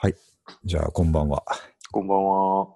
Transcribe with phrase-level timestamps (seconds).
[0.00, 0.14] はい。
[0.64, 1.42] じゃあ、こんばんは。
[1.90, 2.68] こんばんは。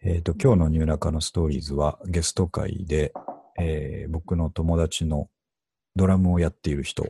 [0.00, 3.12] えっ、と、今日のニューナカのストーリーズはゲスト会で、
[3.60, 5.28] えー僕の友達の
[5.94, 7.02] ドラムをやっている人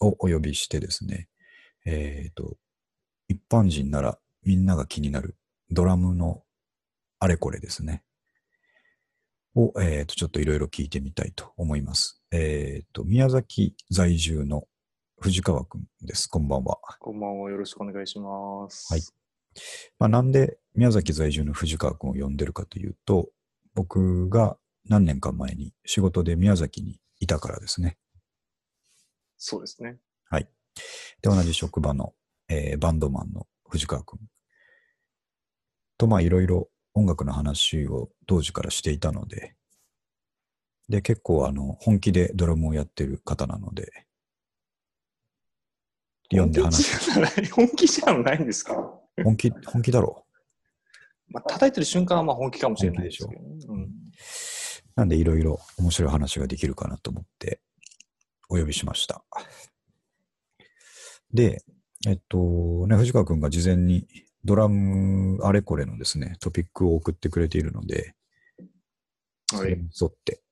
[0.00, 1.28] をお呼びしてですね、
[1.86, 2.56] えっ、と、
[3.28, 5.36] 一般人ならみんなが気になる
[5.70, 6.42] ドラムの
[7.20, 8.02] あれこれですね。
[9.54, 12.20] を、えっ、と、ちょっといろいろ聞いてみたいと思います。
[12.32, 14.64] えっ、と、宮崎在住の
[15.24, 16.26] 藤川くんです。
[16.26, 16.76] こんばんは。
[17.00, 17.50] こんばんは。
[17.50, 18.92] よろしくお願いします。
[18.92, 19.02] はい。
[19.98, 23.30] まあ、なんで宮崎在住の藤川君を呼んでるかというと、
[23.72, 27.96] 僕が何年か前に仕事で宮崎にいたからですね。
[29.38, 29.96] そうですね。
[30.28, 30.48] はい。
[31.22, 32.12] で、同じ職場の、
[32.50, 34.20] えーバンドマンの藤川君
[35.96, 39.56] と、まあ、いろいろ音楽の話を当時からしていたので、
[40.90, 44.04] で、結構、あの、本気でドラムをやってる方なので、
[46.30, 47.10] 呼んで話す。
[47.52, 48.74] 本気じゃないんですか？
[49.22, 50.26] 本気、本気だろ
[51.28, 53.38] まあ、叩いてる瞬間はまあ本気かもしれないですけどね。
[53.68, 53.90] うん、
[54.94, 57.60] なんでいろいろ面白い話ができるかなと思って
[58.48, 59.24] お呼びしました。
[61.32, 61.64] で、
[62.06, 64.06] えっと、ね、藤川くんが事前に
[64.44, 68.14] ドラムあれこれのですね、トピックを送ってくれているので、
[69.50, 69.70] そはい。
[69.70, 70.42] れに沿って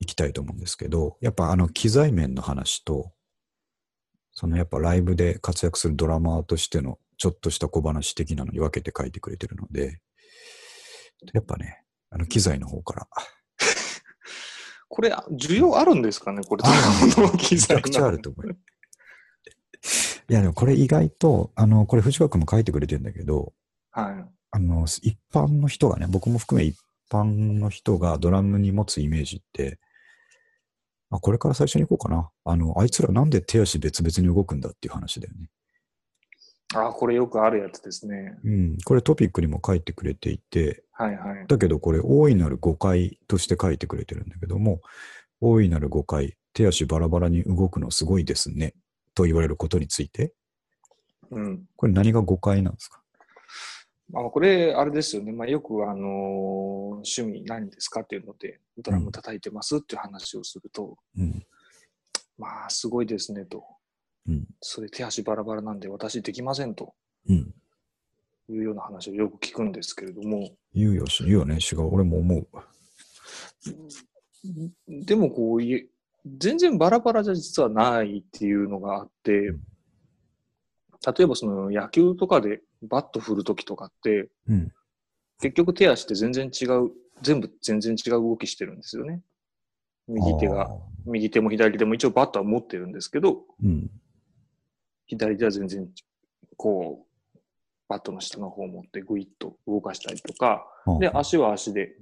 [0.00, 3.12] いきたいと思うんですけど、やっぱあの機材面の話と、
[4.34, 10.00] そのやっぱライブで活躍するドラマーとしてのちょっとした小話的なのに分けて書いてくれてるので、
[11.32, 13.08] やっぱね、あの機材の方から
[14.88, 16.42] これ、需要あるんですかね？
[16.42, 16.68] これ、あ
[17.16, 18.56] ドラムの機材めちゃくちゃあると思うよ。
[20.28, 23.52] いや、でもこれ意外と、あの、これ藤川君も書いてくれてるんだけど、
[23.90, 24.24] はい。
[24.50, 26.76] あの、一般の人がね、僕も含め一
[27.10, 29.78] 般の人がドラムに持つイメージって、
[31.10, 32.30] あ、これから最初に行こうかな。
[32.44, 35.48] あの、あいつらなんで手足別々に動くんだっていう話だよね。
[36.74, 38.36] あ、これよくあるやつですね。
[38.44, 38.76] うん。
[38.84, 41.46] これトピックにも書いてくれていて、はいはい。
[41.46, 44.80] だけどこれ大いなる誤解として書いてくれてるんだけども、
[45.40, 48.74] 大いなる誤解、手足バラバラに動くのすごいですね、
[49.14, 50.32] と言われることについて、
[51.30, 51.64] うん。
[51.76, 53.03] これ何が誤解なんですか？
[54.14, 55.32] まあ、これ、あれですよね。
[55.32, 61.44] まあ、よく、あのー趣味何ですかっていうので、ドラム叩いてますっていう話をすると、うん。
[62.38, 63.64] まあ、すごいですねと。
[64.28, 64.46] うん。
[64.60, 66.94] それ手足バラバラなんで私できませんと
[67.28, 67.54] うん。
[68.48, 71.56] いうような話をよく聞くんですけれども、言うよし、言うよね。
[71.56, 71.80] 違う。
[71.92, 72.46] 俺も思う。
[74.88, 75.60] でもこう
[76.38, 84.72] 全然バラバラじゃ実はないっていうのがあって、例えばその野球とかでバット振るときとかって、うん。
[85.40, 86.90] 結局手足って全然違う、
[87.22, 89.22] 全部全然違う動きしてるんですよね。
[90.06, 93.90] 右手あがー、右手も左手も一応バットは持ってるんですけど、うん。
[95.06, 95.88] 左手は全然
[96.56, 97.38] こう、
[97.88, 100.66] バットの下の方を持ってグイッと動かしたりとか、
[101.00, 101.96] で、あ足は足で、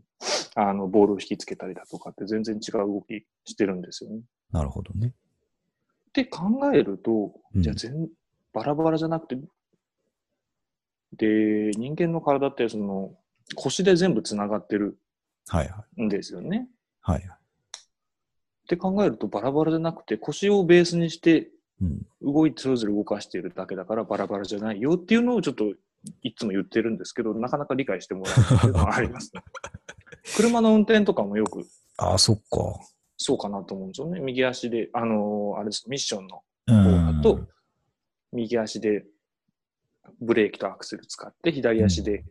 [0.54, 4.20] あの、ボールを引きつけたりだとかって全然違う動きしてるんですよね。
[4.52, 5.08] なるほどね。
[5.08, 8.08] って考えると、うんじゃあ全、
[8.52, 9.38] バラバラじゃなくて、
[11.16, 13.14] で、人間の体ってその、
[13.54, 14.98] 腰で全部つながってる。
[16.00, 16.68] んですよね。
[17.00, 17.28] はいはい。
[17.28, 21.50] って考えるとバラバラじゃなくて腰をベースにして
[21.80, 22.06] うん。
[22.22, 25.64] 動いてそれぞれ動かしているだけだからバラバラじゃないよっていうのをちょっと
[26.22, 29.42] いつも言ってるんですけど、なかなか理解してもらえないっていうのはあります、ね。
[30.36, 31.66] 車の運転とかもよく
[31.98, 32.80] ああ、そっか。
[33.16, 34.20] そうかなと思うんですよね。
[34.20, 37.16] 右足で、あのーあれです、ミッションのう方ん。
[37.16, 37.40] だと、
[38.32, 39.04] 右足で
[40.20, 42.24] ブレーキとアクセル使って、左足で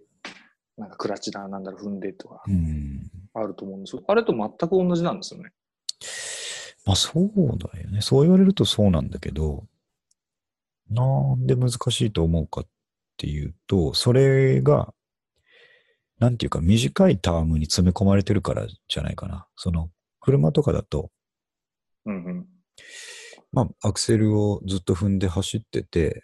[0.77, 3.11] なんかクラッチだなんだろ踏んでとかうん。
[3.33, 4.03] あると思うんですよ。
[4.07, 5.51] あれと全く同じなんですよね。
[6.85, 8.01] まあそうだよね。
[8.01, 9.65] そう言われるとそうなんだけど、
[10.89, 12.67] なんで難しいと思うかっ
[13.17, 14.93] ていうと、それが、
[16.19, 19.47] なんていうか短いタームに詰め込まれてるからじゃないかな。
[19.55, 19.89] その、
[20.19, 21.11] 車とかだと、
[22.05, 22.47] うんうん。
[23.51, 26.23] まあ、アクセルをずっと踏んで走ってて、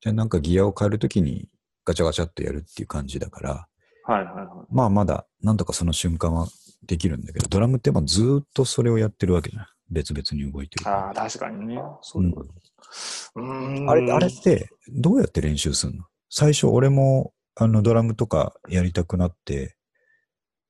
[0.00, 1.48] じゃあなんかギアを変えるときに
[1.84, 3.66] ガチャガチャっとやるっていう感じだから、
[4.04, 6.48] はいはいはまあまだなんとかその瞬間は
[6.86, 9.66] できるんだけど、ドラムってまあずーっとそれをやってるわけじゃん。
[9.90, 10.84] 別々に動いてるい。
[10.84, 11.06] から。
[11.08, 11.82] ああ、確かにね。
[12.00, 12.50] そういうこと。
[13.34, 13.90] うーん。
[13.90, 16.04] あれ、あれってどうやって練習するの？
[16.28, 19.76] 最初俺もあのドラムとかやりたくなって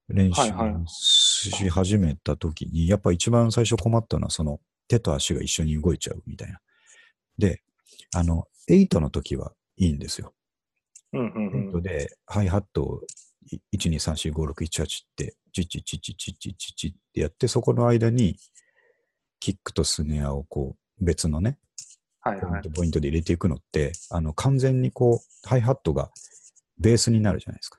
[0.08, 4.58] 練習はいはいし始めた時に、やっぱ一番最初困ったのはその
[4.88, 6.58] 手と足が一緒に動いちゃうみたいな。
[7.38, 7.62] で、
[8.14, 10.34] あの、8の時はいいんですよ。
[11.12, 13.00] うんうんうん、で、ハイハットを
[13.74, 18.36] 1234567ってチッチチッチチッチチッチってやってそこの間に
[19.40, 21.58] キックとスネアをこう別のね、
[22.20, 26.10] はいはい、ポイントで入れていくのってあの完全にこうハイハットが
[26.78, 27.78] ベースになるじゃないですか。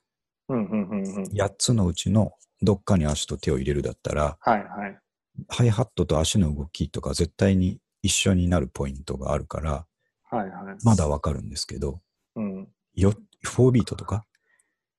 [0.49, 4.99] うんうんうんうん、8つのうちのどっかに足と手を入れるだったら、はいはい、
[5.47, 9.85] ハイハットと足の動きとか絶対に一緒になるポイントがあるから、
[10.31, 10.77] はいはい。
[10.83, 12.01] まだわかるんですけど、
[12.35, 12.67] うん。
[12.95, 13.13] よ
[13.45, 14.25] 4ビートとか、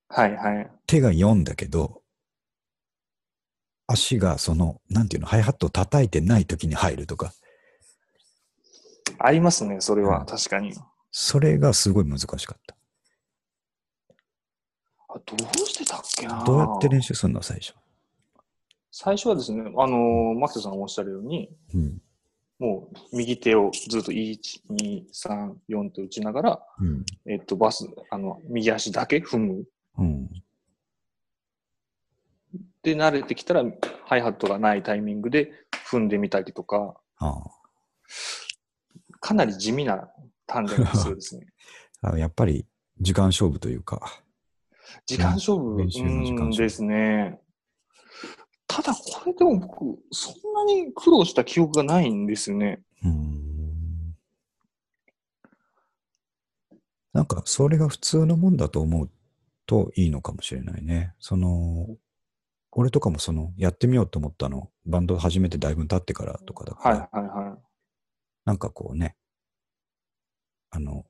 [0.08, 0.70] はいはい。
[0.86, 2.02] 手が4だけど、
[3.86, 7.32] 足がその、なんていうの、ハイハットを叩いてない時に入るとか、
[9.18, 10.20] ありますね、それは。
[10.20, 10.74] うん確かに。
[11.10, 12.76] それがすごい難しかった。
[15.08, 17.74] あどうしてたっけなどうやって練習するの最初。
[18.90, 22.02] 最初はですね、あのー、マキトさんおっしゃるように、うん。
[22.62, 24.38] もう右手をずっと1、
[24.70, 27.04] 2、3、4と打ちながら、うん。
[27.26, 29.64] えっと、バス、あの、右足だけ踏む。
[29.98, 30.28] うん。
[32.84, 33.64] で、慣れてきたら、
[34.04, 35.50] ハイハットがないタイミングで
[35.90, 37.42] 踏んでみたりとか、あ
[39.18, 40.08] かなり地味な
[40.46, 41.46] 鍛錬が必要ですね。
[42.02, 42.64] あやっぱり
[43.00, 44.22] 時間勝負というか、
[45.06, 47.40] 時間勝負時間勝負うんですね。
[48.74, 52.82] ただ、これでも僕、そんなに苦労した記憶がないんですよね。
[53.02, 54.16] うーん。
[57.12, 59.10] なんか、それが普通のもんだと思う
[59.66, 61.14] といいのかもしれないね。
[61.18, 61.96] その、
[62.70, 67.58] 俺とかもその、やってみようと思ったの、バンド始めてだいぶ経ってからとかだかはいら、はいはい。
[68.46, 69.16] なんかこうね、
[70.70, 71.04] あの、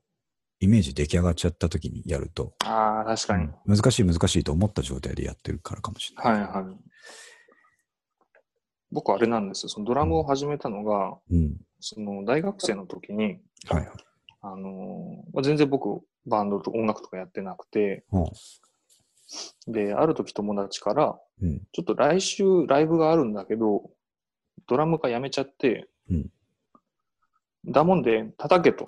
[0.59, 3.49] イメージ出来上がっちゃった時にやると、ああ、確かに。
[3.65, 6.33] 難しい難しいと思った状態でやってるからかもしれない。
[6.33, 6.75] はいはい。
[8.93, 9.69] 僕あれなんですよ。
[9.69, 11.57] そのドラムを始めたのが、うん。
[11.79, 13.89] その大学生の時に、はいはい。
[14.41, 18.25] あのーまあ、全然僕バンドと音楽とかやってなくて、うん
[19.65, 21.59] で、ある時友達から、うん。
[21.71, 23.89] ちょっと来週ライブがあるんだけど、
[24.67, 26.29] ドラムがやめちゃって、うん
[27.65, 28.85] だもんで叩けと。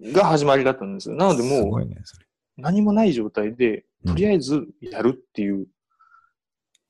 [0.12, 1.16] が始まりだったんですよ。
[1.16, 1.88] なのですもう。
[2.56, 5.66] 何もない状態で、うんとりあえずやるっていう、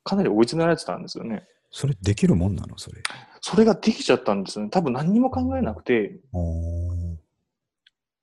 [0.09, 1.47] かなり追い詰められてたんですよね。
[1.71, 2.79] それできるもんなの？
[2.79, 3.03] それ。
[3.43, 4.71] それができちゃったんですよね。
[4.71, 6.19] 多分何にも考えなくて。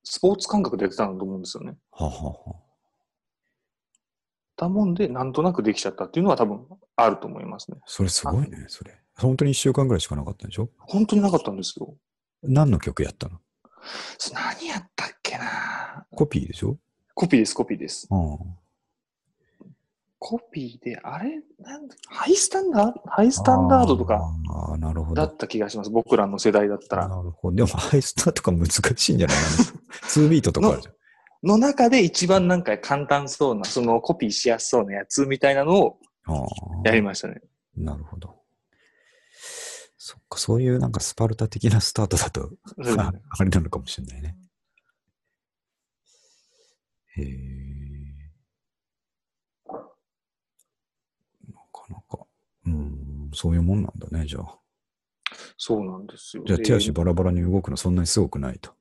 [0.04, 1.76] スポーツ感覚でやってたんだと思うんですよね。
[1.92, 2.56] ははは。
[4.58, 6.66] だもんで、なんとなくできちゃったっていうのは多分
[6.96, 7.78] あると思いますね。
[7.86, 8.98] それすごいね、それ。
[9.18, 10.70] 本当に一週間ぐらいしかなかったんでしょ？
[10.80, 11.94] 本当になかったんですよ。
[12.42, 13.40] 何の曲やったの？
[14.18, 16.78] そ何やったっけなコピーでしょ？
[17.14, 18.08] コピーです、コピーです。
[18.10, 18.38] うん。
[20.28, 21.40] コピーで、あれ？
[21.60, 23.02] なんだハイスタンダード？
[23.06, 25.22] ハイスタンダードとかああ、なるほど。
[25.22, 25.92] だった気がします。
[25.92, 27.08] 僕らの世代だったら。
[27.08, 27.58] なるほど。
[27.58, 29.44] でも、ハイスターとか難しいんじゃないの
[30.26, 30.96] ?2 ビートとかあるじゃん。
[31.48, 36.00] の中で一番なんか簡単そうな、そのコピーしやすそうなやつみたいなのを
[36.84, 37.42] やりましたね。
[37.78, 38.34] なるほど。
[40.00, 42.50] そっか、そういうなんかスパルタ的なスタートだと、
[42.82, 44.36] あれなのかもしれないね。
[47.18, 47.65] へえ。
[51.90, 52.26] なか。
[52.66, 54.60] うん、そういうもんなんだね、じゃあ。
[55.58, 56.44] そうなんですよ。
[56.46, 58.72] じゃあで手足バラバラに動くのそんなにすごくないと。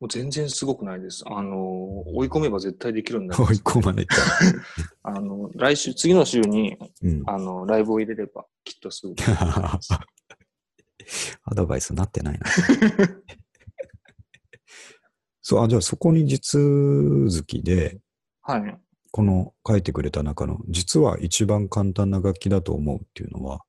[0.00, 1.24] もう全然すごくないです。
[1.26, 4.14] あの、追い込めば絶対できるんだ追い込まれた。
[5.02, 7.22] あの、来週、次の週に、うん。
[7.26, 9.14] あの、ライブを入れれば、きっとすぐ。
[11.44, 12.46] アドバイスなってないな。
[15.42, 17.98] そう、あ、じゃあそこに実続きで、
[18.42, 18.80] はい。
[19.10, 23.60] この書いてくれた中の、実は一番簡単な楽器だと思うっていうのは、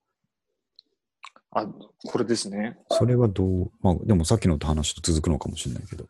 [1.51, 1.65] あ、
[2.05, 2.77] これですね。
[2.91, 6.05] それはどう、まあでもさっきの話と続くのかもしれないけど。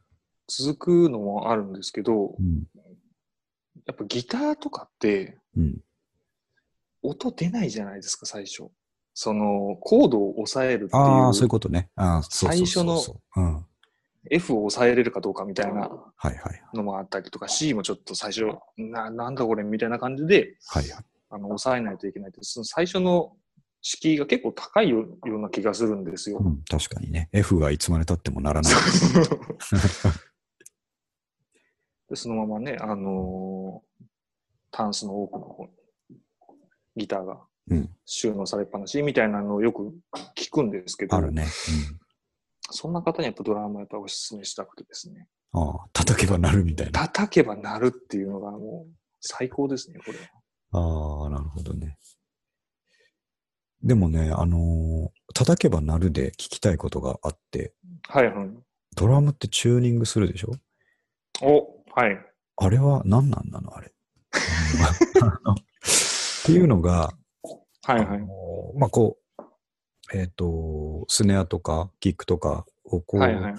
[0.48, 2.64] 続くのもあるんですけどう、ん。
[3.86, 5.78] やっぱギターとかって、うん。
[7.02, 8.70] 音出ないじゃないですか、最初。
[9.14, 11.90] その、コードを抑えるってああ、そういういう、ことね。
[11.96, 13.54] ああ、そうそうそうそう最初うん。
[13.56, 13.69] はい
[14.30, 16.62] F を抑えれるかどうかみたいなはいはい。
[16.74, 18.46] のもあったりとか、C もちょっと最初、
[18.78, 21.06] な、なんだこれみたいな感じで、はいはい。
[21.30, 23.38] あの、抑えないといけないって、その最初の
[23.82, 25.08] 敷居が結構高いよよ
[25.38, 26.48] うな気がするんですよう。
[26.48, 27.30] ん、確かにね。
[27.32, 28.74] F がいつまで経ってもならない。
[32.10, 34.06] でそのままね、あのー
[34.72, 35.72] タンスの奥の方に
[36.96, 37.90] ギターがうん。
[38.06, 39.94] 収納されっぱなしみたいなのをよく
[40.36, 41.46] 聞くんですけど、あるね。
[42.72, 45.70] そんな方にやっぱドラムはやっぱお勧めしたくてですね、うん。
[45.70, 47.08] ああ、叩けばなるみたいな。
[47.08, 50.26] 叩けば鳴るっていうのがもう最高ですね、これは。
[50.72, 51.98] ああ、なるほどね。
[53.82, 57.74] でもね、あのー叩けばなるで聞きたいことがあって、
[58.08, 58.50] はいはい。
[58.96, 60.52] ドラムってチューニングするでしょ？
[61.42, 62.20] お、はい。
[62.58, 63.74] あれは何なんなの？
[63.78, 63.94] あれ。
[66.42, 67.14] っていうのが、
[67.84, 68.08] はいはい。
[68.08, 68.28] あの
[68.76, 69.19] まあこう、
[70.14, 73.56] えっ、と、スネアとかキックとかをこう、はいはい。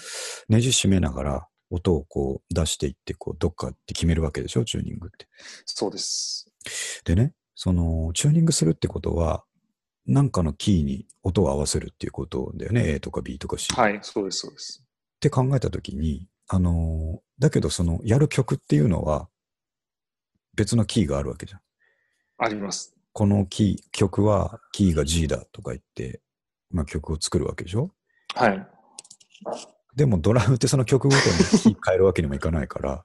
[0.49, 5.28] ねじ締めながら音をこう出していって、こう、どっかって決めるわけでしょ、チューニングって。
[5.64, 6.52] そうです。
[7.04, 9.45] でね、その、チューニングするってことは、
[10.07, 13.69] なんかのキーに音を合わせるっていうことだよね？A とか B とか C。
[13.73, 14.83] っはい、そうです、そうです。
[15.21, 19.28] て考えたときに、あのーだけどその、やる曲っていうのは、
[20.54, 21.61] 別のキーがあるわけじゃん。
[22.37, 22.95] あります。
[23.12, 26.21] このキー、曲はキーが G だとか言って、
[26.71, 27.91] まあ曲を作るわけでしょ？
[28.35, 28.67] はい。
[29.97, 31.23] でもドラムってその曲ごとに
[31.62, 33.05] キー変えるわけにもいかないから、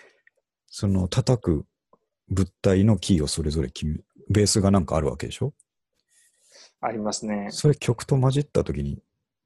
[0.68, 1.66] その叩く
[2.28, 5.54] 物体のキーをそれぞれ決め、ベースがなんかあるわけでしょ？
[6.80, 7.48] ありますね。
[7.50, 9.02] それ曲と混じった時に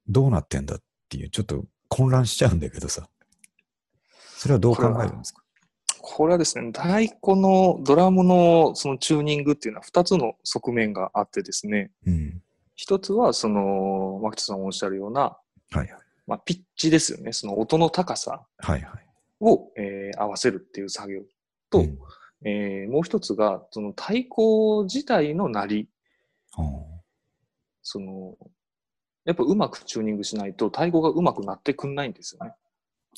[0.07, 3.09] どうなってんだっていう、ちょっと混乱しちゃうんだけどさ。
[4.37, 5.43] それはどう考えるんですか？
[6.01, 12.41] これはですね、太鼓のドラムのそのチューニングっていうのは2つの側面があってですね、うん。
[12.75, 15.37] 一つはその、牧田さんおっしゃるような、は
[15.75, 15.89] いはい。
[16.27, 17.31] まあ、ピッチですよね。
[17.33, 19.05] その音の高さはいはい。
[19.41, 21.21] を、えー合わせるっていう作業
[21.69, 21.97] と、うん
[22.43, 25.89] えーもう一つが、その太鼓自体の鳴り、
[27.81, 28.35] その、
[29.25, 32.53] やっぱうまくチューニングしないと太鼓がうまくなってくんないんですよね。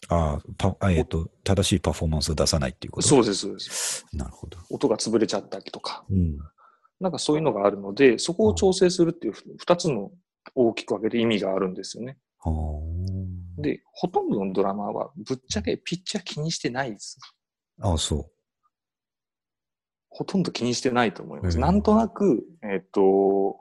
[0.10, 0.40] あ
[0.80, 3.08] あえっ、と、正しいパフォーマンスを出さないっていうこと？
[3.08, 4.06] そうです、そうです。
[4.14, 4.58] なるほど。
[4.70, 6.38] 音が潰れちゃったりとか、うん。
[7.00, 10.12] なんかそういうのがあるので、そこを調整するっていうふ二つの
[10.56, 12.18] 大きく分けて意味があるんですよね。
[13.58, 17.20] で、ほとんどのドラマーはぶっちゃけピッチは気にしてないです。
[17.82, 18.30] あー、そ
[20.10, 21.56] ほとんど気にしてないと思います。
[21.56, 23.60] うんなんとなく、えっ、と、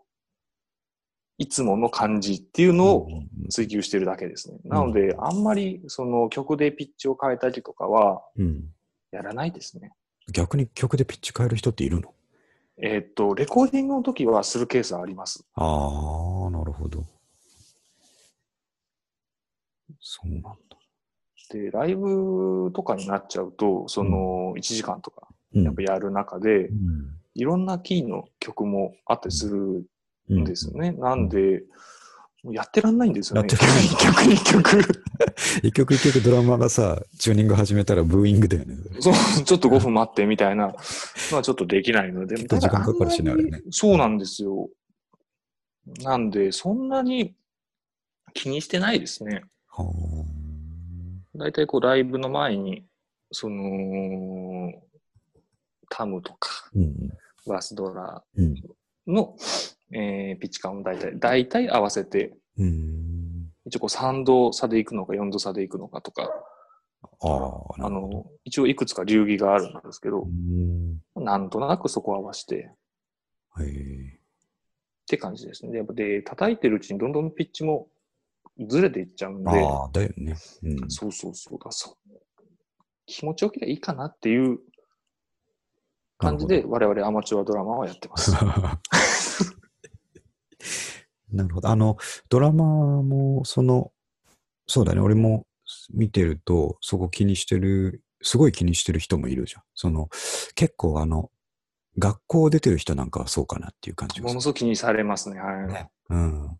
[1.38, 2.72] いつもの感じっていうう。
[2.72, 4.58] のをうんうんうん追求してるだけですね。
[4.64, 8.64] なので、あんまりその曲でピッチを変えたりとかはうん。
[9.12, 9.92] やらないですね。
[10.32, 12.12] 逆に曲でピッチ変える人っているの？
[12.78, 15.45] えっ、と、レコーディングの時はするケースはあります。
[15.54, 17.04] ああ、なるほど。
[20.00, 20.50] そうなんだ。
[21.50, 29.85] で、ライブとかになっちゃうと、その1時間とかうんやっぱやる中で、うんいろんなキーの曲もあったりする
[30.30, 30.92] うんんですよね。
[30.92, 31.64] なんで、
[32.46, 33.48] もうやってらんないんですよね。
[33.50, 35.04] やってらんない一曲一曲。
[35.66, 38.76] 一曲一曲ドラマーがさ、チューニング始めたらブーイングだよね。
[39.00, 40.76] そう、ちょっと5分待ってみたいなの
[41.38, 42.36] はちょっとできないので。
[42.36, 44.70] 結構時間かかるしねあれねそうなんですよ。
[46.04, 47.34] なんで、そんなに
[48.32, 49.42] 気にしてないですね。
[49.66, 49.92] は
[51.34, 52.84] だいたいこうライブの前に、
[53.32, 54.72] その、
[55.90, 56.70] タムとか、あ。
[56.76, 57.08] うん。
[57.44, 58.54] バースドラうん。
[59.92, 63.50] の、えーピッチ感を大体、大体合わせて、うん。
[63.66, 66.30] 一応こう3度差でいくのか4度差でいくのかとか、
[67.20, 67.90] あ。
[67.90, 71.00] の、一応いくつか流儀があるんですけどう、ん。
[71.16, 72.70] なんとなくそこを合わせて。
[75.06, 75.82] って感じですね。
[75.94, 77.88] で、叩いてるうちにどんどんピッチも
[78.68, 80.36] ずれていっちゃうんで、ああ、だよね。
[80.62, 80.90] うん。
[80.90, 82.18] そうそうそうだ、そう。
[83.06, 84.58] 気持ちよければいいかなっていう
[86.18, 88.32] 感じで、我々アマチュアドラマーはやってます。
[91.36, 91.68] なるほど。
[91.68, 91.96] あの、
[92.28, 93.92] ドラマーも、その、
[94.66, 95.46] そうだね、俺も
[95.92, 99.62] 見てると、そこ気にしてる、すごい気にしてる人もいるじゃん。
[99.74, 100.08] その、
[100.54, 101.30] 結構あの、
[101.98, 104.28] 学校出てる人なんかはそうかなっていう感じがする。
[104.28, 105.40] ものすごく気にされますね。
[105.40, 105.68] はい。
[105.68, 106.58] ねうん。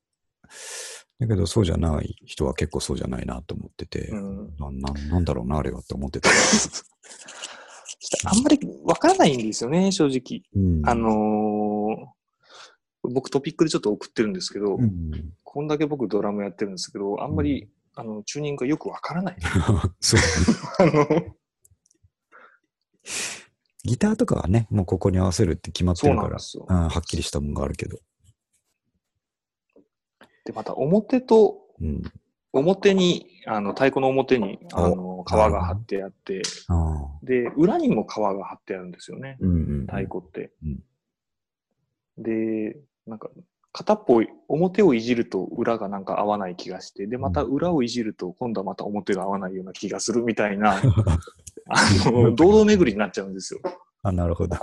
[1.19, 6.31] だけど、そうじゃない人は結構そうじゃないなと思ってて、うんなななんだろうな、あれはって思ってた。
[8.25, 10.43] あんまりわからないんですよね、正直。
[10.55, 11.56] うん、あのー
[13.11, 19.37] 僕トピックでちょっと送ってるんですけど、うん、こんだけ僕ドラムやってるんですけど、あんまり、あの、チューニングがよくわからない。
[20.01, 20.21] そう。
[20.79, 21.37] あの、
[23.85, 26.75] ギターとかはね、もうここに合わせるって決まってるから、う。
[26.75, 27.99] ん、はっきりしたもんがあるけど。
[30.45, 32.03] で、また表と、うん。
[32.53, 36.43] 表に、あの、太鼓の表に、あの、お皮が貼ってあって。
[37.23, 39.37] で、裏にも皮が貼ってあるんですよね。
[39.41, 39.87] うんうん。
[39.87, 40.53] 太鼓って。
[40.63, 40.83] うん
[42.19, 43.31] で、なんか、
[43.73, 50.77] 片っぽ、表をいじると裏がなんか合わない気がして、で、また裏をいじると今度はまた表が合わないような気がするみたいな、
[51.69, 51.77] あ
[52.11, 53.61] の、堂々巡りになっちゃうんですよ。
[54.03, 54.57] あ、なるほど。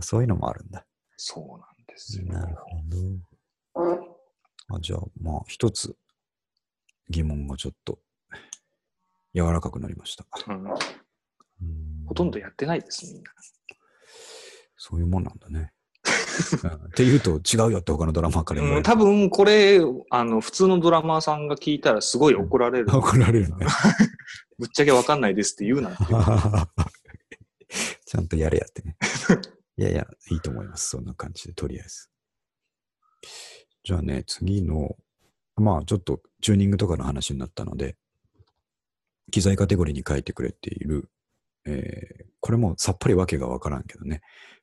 [0.00, 0.86] そういうのもあるんだ。
[1.16, 2.26] そうなんですよ。
[2.26, 2.80] なるほ
[3.74, 4.76] ど。
[4.76, 5.96] あじゃあ、まあ、一つ
[7.08, 7.98] 疑問がちょっと
[9.34, 10.26] 柔らかくなりました。
[10.48, 10.74] うんうん
[12.06, 13.30] ほとんどやってないです、みんな。
[14.76, 15.72] そういうもんなんだね。
[16.62, 18.94] うんって言うと違うよって他のドラマーから言わうん、れる。
[18.94, 22.86] 多分これ、あの、普通のドラマーさんが聞いたらすごい怒られる。
[22.96, 23.66] 怒られるね。
[24.58, 26.04] ぶっちゃけわかんないですって言うなって。
[28.06, 28.96] ちゃんとやれやってね。
[29.76, 30.90] いやいや、いいと思います。
[30.90, 32.08] そんな感じで、とりあえず。
[33.84, 34.96] じゃあね、次の、
[35.56, 37.96] まあちょっとチューニングとかの話になったので、
[39.30, 41.08] 機材カテゴリーに書いてくれている、
[41.66, 44.22] えーこれもさっぱりわけがわからんけどね、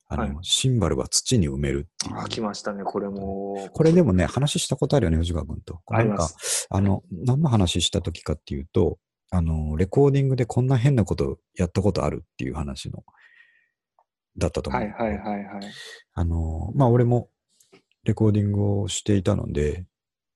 [0.10, 2.20] あの、はいシンバルは土に埋めるっていう。
[2.20, 3.70] あ、来ましたね、これも。
[3.74, 5.82] これでもね、話したことあるよね、藤川君と。
[5.88, 6.68] ありまなんか、す。
[6.70, 8.98] あの、何の話した時かっていうと、
[9.32, 13.04] あの、レコーディングでこんな変なことやったことあるっていう話の、
[14.38, 14.82] だったと思う。
[14.82, 15.64] はいはいはいはい。
[16.14, 17.30] あの、まあ、俺も
[18.04, 19.86] レコーディングをしていたので、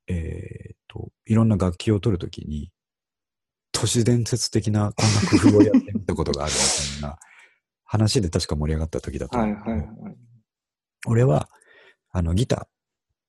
[0.07, 2.71] えっ、と、いろんな楽器を取るときに、
[3.71, 7.17] 都市伝説的なこんな工夫をやってみたことがあるみたいな
[7.91, 9.75] 話で確か盛り上がった時だとはい思うけど。
[9.75, 10.17] はいはい。
[11.07, 11.49] 俺は、
[12.11, 12.69] あの、ギタ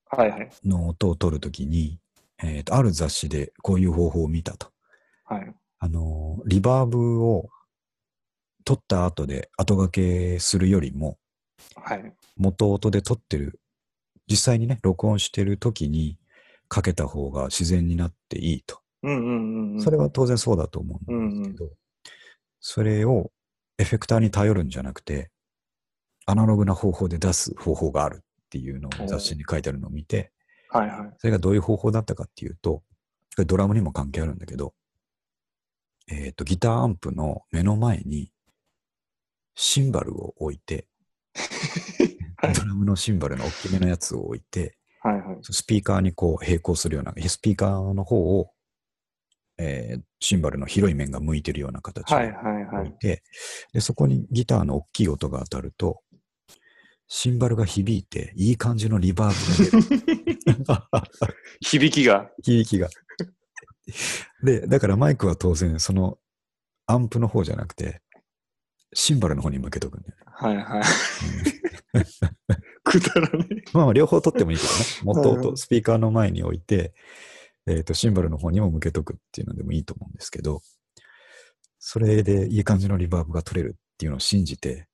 [0.09, 0.49] はいはい。
[0.65, 1.99] ーの音を取るときに、
[2.41, 4.71] えっ、と、ある雑誌でこういう方法を見たと。
[5.25, 5.53] はい。
[5.79, 7.49] あの、リバーブを
[8.63, 11.17] 取った後で後掛けするよりも、
[11.75, 12.13] はい。
[12.37, 13.59] 元音で撮ってる、
[14.27, 16.17] 実際にね、録音してる時に
[16.69, 18.79] かけた方が自然になっていいと。
[19.01, 19.81] うんうんうんうん。
[19.81, 21.69] それは当然そうだと思うんですけど、
[22.61, 23.33] それを
[23.77, 25.31] エフェクターに頼るんじゃなくて、
[26.25, 30.31] アナログな方法で出す方法があるっていうのを雑誌に書いてあるのを見て、
[30.69, 31.13] はいはい。
[31.17, 32.83] それがどういう方法だったかっていうと、
[33.45, 34.73] ドラムにも関係あるんだけど、
[36.07, 38.31] えっ、と、ギターアンプの目の前に
[39.55, 40.87] シンバルを置いて、
[42.37, 45.37] はいドラムのシンバルの大きめのやつを置いて、はいはい。
[45.41, 48.52] スピーカーにこう並行するような、スピーカーの方を、
[49.57, 53.21] えーシンバルの広い面が向いてるような形ではいはいで、
[53.81, 55.99] そこにギターの大きい音が当たると、
[57.09, 61.07] シンバルが響いて、いい感じのリバーブが出る。
[61.59, 62.31] 響きが。
[62.41, 62.87] 響きが。
[64.43, 66.17] で、だからマイクは当然、その
[66.85, 68.01] アンプの方じゃなくて、
[68.93, 70.23] シンバルの方に向けとくんだよね。
[70.25, 70.81] はいはい。
[71.95, 72.03] うん
[72.83, 73.63] くだらねえ。
[73.73, 74.79] まあ、両方取ってもいいけどね。
[75.03, 76.93] 元うん々スピーカーの前に置いて、
[77.67, 80.61] えっ、と、シンバルの方にも向けとくっていうのでもいいと思うんですけど、
[81.79, 84.87] それでいい感じのリバーブが取れるっていうのを信じて、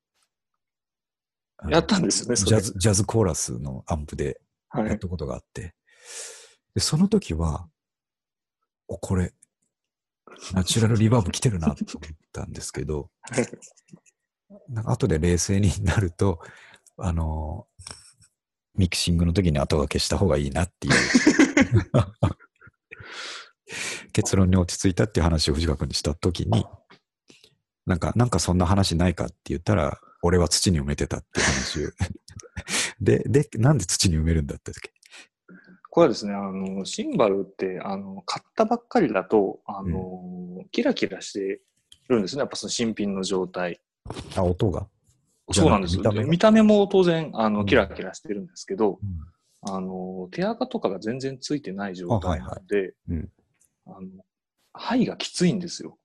[1.69, 2.35] やったんですよね。
[2.35, 4.87] ジャズ、ジャズコーラスのアンプではい。
[4.87, 5.73] やったことがあって、
[6.73, 7.67] で、その時は、
[8.87, 9.33] お、これ、
[10.53, 13.09] ナチュラルリバーブ来てるなと思ったんですけど、
[14.69, 16.39] なんか後で冷静になると、
[16.97, 17.67] あの、
[18.75, 20.93] ミキシングの時に後掛けした方がいいなっていう
[24.13, 26.65] 結論に落ち着いたっていう話を藤川君にした時に、
[27.85, 31.89] なんか、なんかそんな話ないかって言ったら、俺は土に埋めてたっていう話を。
[33.01, 34.91] で、で、なんで土に埋めるんだったっけ？
[35.89, 41.61] これはですね、あの、シンバルって、あの、買ったばっかりだと、あの、キラキラして
[42.09, 42.41] るんですね。
[42.41, 43.81] やっぱその新品の状態。
[44.35, 44.87] あ、音が？
[45.51, 47.65] そうなんです見た見た目も当然、あの、うん。
[47.65, 49.73] キラキラしてるんですけど、うん。
[49.73, 53.29] あの、手垢とかが全然ついてない状あはいは態ないので、うん
[53.97, 54.07] あの、
[54.73, 55.97] 肺がきついんですよ。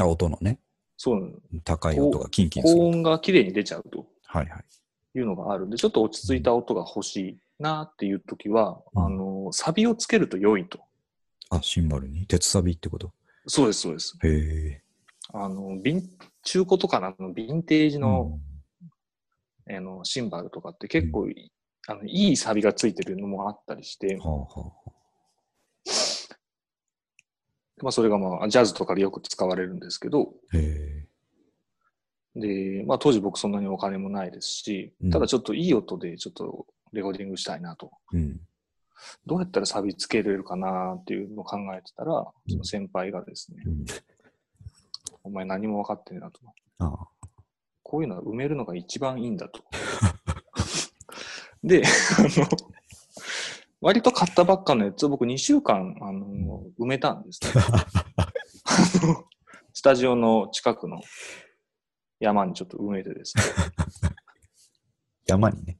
[0.00, 0.58] あ、音のね、
[0.96, 1.32] そうなの
[1.64, 2.88] 高い音がキンキンする高。
[2.88, 4.64] 音が綺麗に出ちゃうとはいはい。
[5.14, 10.80] いうのがあるんで、ちょっと落ち着いた音が欲しいなっていう時は、うんあの、サビをつけると良いと。
[11.50, 12.26] あ、シンバルに？
[12.26, 13.12] 鉄サビってこと？
[13.46, 14.16] そうです、そうです。
[14.22, 14.82] へえ。
[15.34, 16.02] あの、ビン
[16.44, 18.38] 中古とかのヴィンテージの,、
[19.68, 21.52] うんあのシンバルとかって結構い、
[21.86, 24.46] あのいいサビがついてるのもあったりして、はあは
[24.86, 24.90] あ。
[27.82, 30.32] まあ、それがまあジャズとかでよく使われるんですけど。
[32.34, 37.90] で、まあ、当時僕そんなにお金もないですしうん、ただちょっといい音でちょっとレコーディングしたいなと。
[38.12, 38.40] うん。
[39.26, 43.84] どうやったらサビつけれるかなっていうのを考えてたら、その先輩がですね、うん。
[45.24, 46.40] お前何も分かってねえなと。
[46.78, 47.28] ああ。
[47.82, 49.62] こういうのは埋めるのが一番いいんだと。
[51.64, 51.82] で、
[52.18, 52.48] あの、
[53.82, 57.50] 割と買ったばっかのやつを僕2週間、あの、埋めたんですね。
[59.74, 61.00] スタジオの近くの
[62.20, 63.42] 山にちょっと埋めてですね。
[65.26, 65.78] 山にね。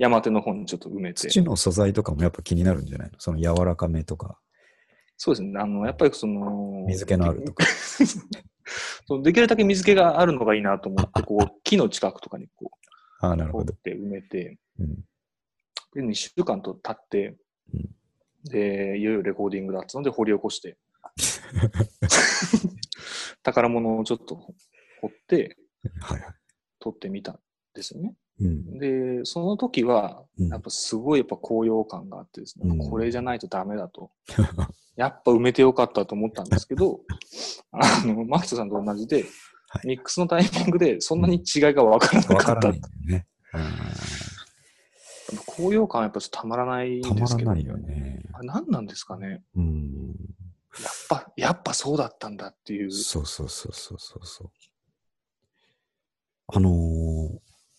[0.00, 1.28] 山手の方にちょっと埋めて。
[1.28, 3.20] 土の素材とかもやっぱ気になるんじゃないの？
[3.20, 4.40] その柔らかめとか、
[5.16, 5.60] そうですね。
[5.60, 7.64] あの、やっぱりその、水気のあるとか。
[9.06, 12.72] そうできるだけ水気があるのがいいなと思って、こう、木の近くとかにこ
[13.20, 13.72] ああ、なるう、ほど。
[13.72, 15.04] 掘って埋めて、うん。
[15.96, 17.36] で、2週間と経って、
[17.72, 17.96] うん
[18.48, 20.76] で、いよいよレコーディングだったので掘り起こして、
[23.42, 24.36] 宝物をちょっと
[25.00, 25.56] 掘って、
[26.00, 26.34] はいはい。
[26.78, 27.40] 撮ってみたん
[27.74, 28.14] ですよね。
[28.40, 28.78] うん。
[28.78, 34.10] で、その時は、うんやっぱすごいやっぱ高揚感があってですね、うんこれじゃないとダメだと。
[34.96, 37.00] やっぱ埋めてよかったと思ったんですけど、
[37.72, 39.24] あの、マキトさんと同じで、はい
[39.84, 42.36] ミックスのタイミングでそんなに違いが分からなかった。
[42.36, 42.82] わからないん。
[45.32, 48.22] うん高揚感はやっぱたまらないたですけど、まらないよね。
[48.32, 49.42] あ何なんですかね。
[49.56, 50.14] うん。
[50.80, 52.92] やっぱ、やっぱそうだったんだっていう。
[52.92, 54.50] そうそうそうそうそうそう。
[56.48, 57.38] あのー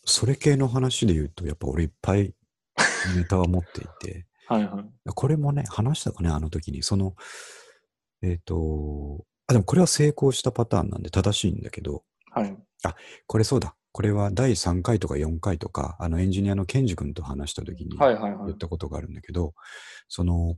[0.10, 2.34] それ系の話で言うと、やっぱ俺いっぱい
[3.16, 4.86] ネタは持っていて、 はいはい。
[5.14, 7.14] これもね、話したかね、あの時に、その、
[8.22, 12.58] えっ、と、あ、でもこれは成功したパターンなんで正しいんだけど、はい。
[13.28, 13.76] これそうだ。
[13.92, 18.58] これは第3回とか4回とか、あのエンジニアのケンジ君と話した時に言っ。
[18.58, 19.54] たことがあるんだけど、
[20.08, 20.58] その、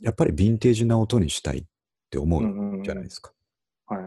[0.00, 1.64] やっぱりヴィンテージな音にしたいっ
[2.10, 3.32] て思うじゃないですか。
[3.86, 4.00] はい。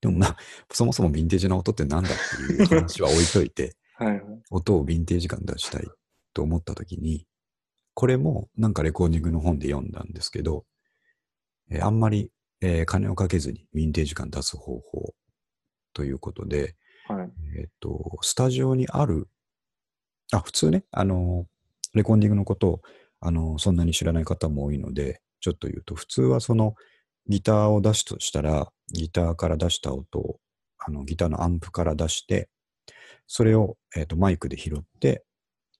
[0.00, 0.36] でもな、
[0.70, 2.12] そもそもヴィンテージな音ってなんだっ
[2.46, 4.42] ていう話は置いといて、 はいはい。
[4.50, 5.88] 音をヴィンテージ感出したい
[6.32, 7.26] と思った時に、
[7.94, 10.64] これもなんかレコーディングの本で読んだんですけど、
[11.70, 15.14] えーあんまり、えー金をかけずにヴィンテージ感出す方法
[15.92, 16.76] ということで、
[17.14, 17.30] はい。
[17.58, 19.28] えっ、と、スタジオにある、
[20.32, 21.46] あ、普通ね、あの、
[21.94, 22.80] レコーディングのことを、
[23.20, 26.74] あの、そんなに知らない方も多いので、ちょっと言うと、普通はその、
[27.28, 30.38] ギターを出すとしたら、ギターから出した音を、
[30.78, 32.48] あの、ギターのアンプから出して、
[33.26, 35.24] それを、えっ、と、マイクで拾って、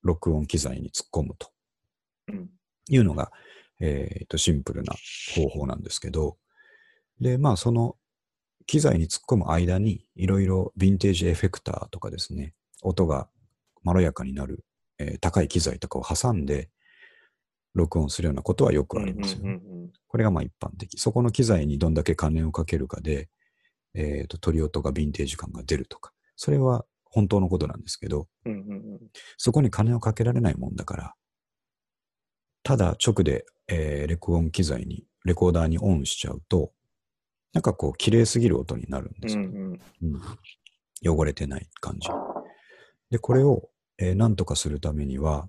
[0.03, 1.51] 録音機材に突っ込むと
[2.29, 2.49] うん。
[2.89, 3.31] いうのが、
[3.81, 4.95] えっ、と、シンプルな
[5.35, 6.37] 方法なんですけど、
[7.21, 7.97] で、まあ、その
[8.71, 13.29] 機材に突っ込む間に、いろいろヴィンテージエフェクターとかですね、音が
[13.83, 14.65] まろやかになる、
[15.01, 16.71] えー高い機材とかを挟んで、
[17.75, 19.43] 録音するようなことはよくありますよね。
[19.43, 20.99] うんうんうんこれがまあ一般的。
[20.99, 23.29] そこの機材にどんだけ金をかけるかで、
[23.95, 29.01] えっ、と、鳥音がヴィンテージ感が出るとか、それは本当のことなんですけど、うんうんうん
[29.37, 31.15] そこに金をかけられないもんだから、
[32.63, 36.73] ただ直で、えーレコ音機材に、レコーダーにオンしちゃうと、
[37.53, 40.15] なんかこう、綺麗すぎる音になるんですよ、うんうん。
[40.15, 41.19] うん。
[41.19, 42.09] 汚れてない感じ。
[43.11, 45.49] で、これを、えーなんとかするためには、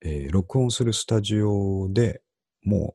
[0.00, 2.22] えー録音するスタジオで
[2.62, 2.94] も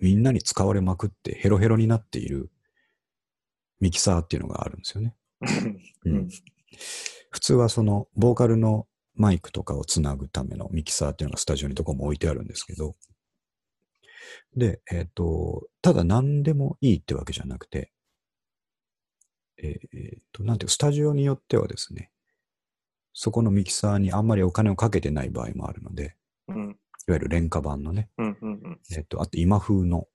[0.00, 2.50] うみんなに使われまくってヘロヘロになっている
[3.80, 5.14] ミキサーっていうのがあるんですよね。
[6.04, 6.12] うん。
[6.12, 6.28] うん。
[7.30, 12.94] 普通はそのボーカルのマイクとかをつなぐためのミキサーっていうのがスタジオにどこも置いてあるんですけど、
[14.56, 17.92] で、えっ、と、ただ何でもいいってわけじゃなくて、
[19.58, 22.10] えーえーと、なんていうか、スタジオによってはですね、
[23.12, 26.16] そこのミキサーにあんまりお金をかけてない場合もあるので、
[26.48, 26.78] うん。
[27.08, 28.80] いわゆる廉価版のね、うんうんうん。
[28.92, 30.06] えっ、と、あと今風の、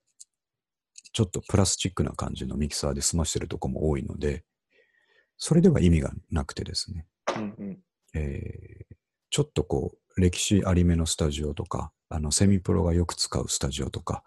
[1.12, 4.44] ちょっとプラスチックな感じのミキサーで済ましてるとこも多いので、
[5.36, 7.78] それでは意味がなくてですね、うんうん。
[8.14, 8.93] えー
[9.34, 14.22] ちょっとこう、歴史ありめのスタジオとか、あの、セミプロがよく使うスタジオとか、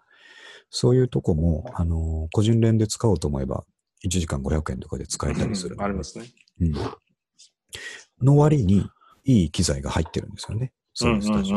[0.68, 3.64] そういうとこも、あのー個人連で使おうと思えば、
[4.04, 6.26] 1時間500円とかで使えたりするありますね。
[6.60, 6.74] うん。
[8.22, 8.86] の割に、
[9.24, 10.74] いい機材が入ってるんですよね。
[10.92, 11.56] そういうスタジオ。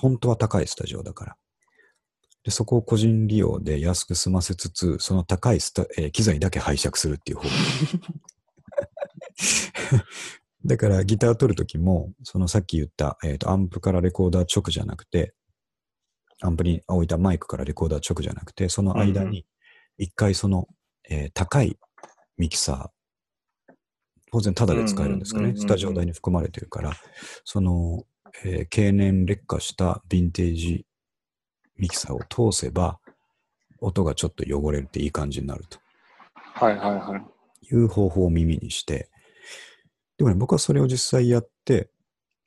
[0.00, 1.36] 本当は高いスタジオだから。
[2.42, 7.54] で、そこを個人利用で安く済ませつつ、その高いスタ、えー機材だけ拝借するっていう方法。
[10.64, 15.34] だからギター取るときも、そのさっき言った、えーと、アンプからレコーダー直じゃなくて、
[16.40, 19.44] アンプに置いたマイクからレコーダー直じゃなくて、その間に
[19.98, 20.68] 一回その、
[21.08, 21.78] えー高い
[22.38, 23.74] ミキサー、
[24.32, 25.54] 当然タダで使えるんですかね。
[25.56, 26.92] スタジオ代に含まれてるから、
[27.44, 28.04] その、
[28.44, 30.86] えー経年劣化したヴィンテージ
[31.76, 33.00] ミキサーを通せば、
[33.80, 35.80] 音がちょっと汚れていい感じになると
[36.34, 37.66] はいはいはい。
[37.66, 39.10] いう方法を耳にして、
[40.18, 41.90] でもね、僕はそれを実際やって、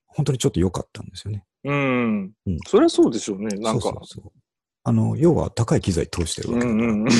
[0.08, 1.46] 本当にちょっと良かったんですよね。
[1.64, 2.34] うん。
[2.46, 3.58] うんそりゃそうでしょうね。
[3.58, 3.82] なんか。
[3.82, 4.32] そうそうそう。
[4.84, 6.84] あの、要は高い機材通してるうわけだから。
[6.86, 7.08] んうんうん。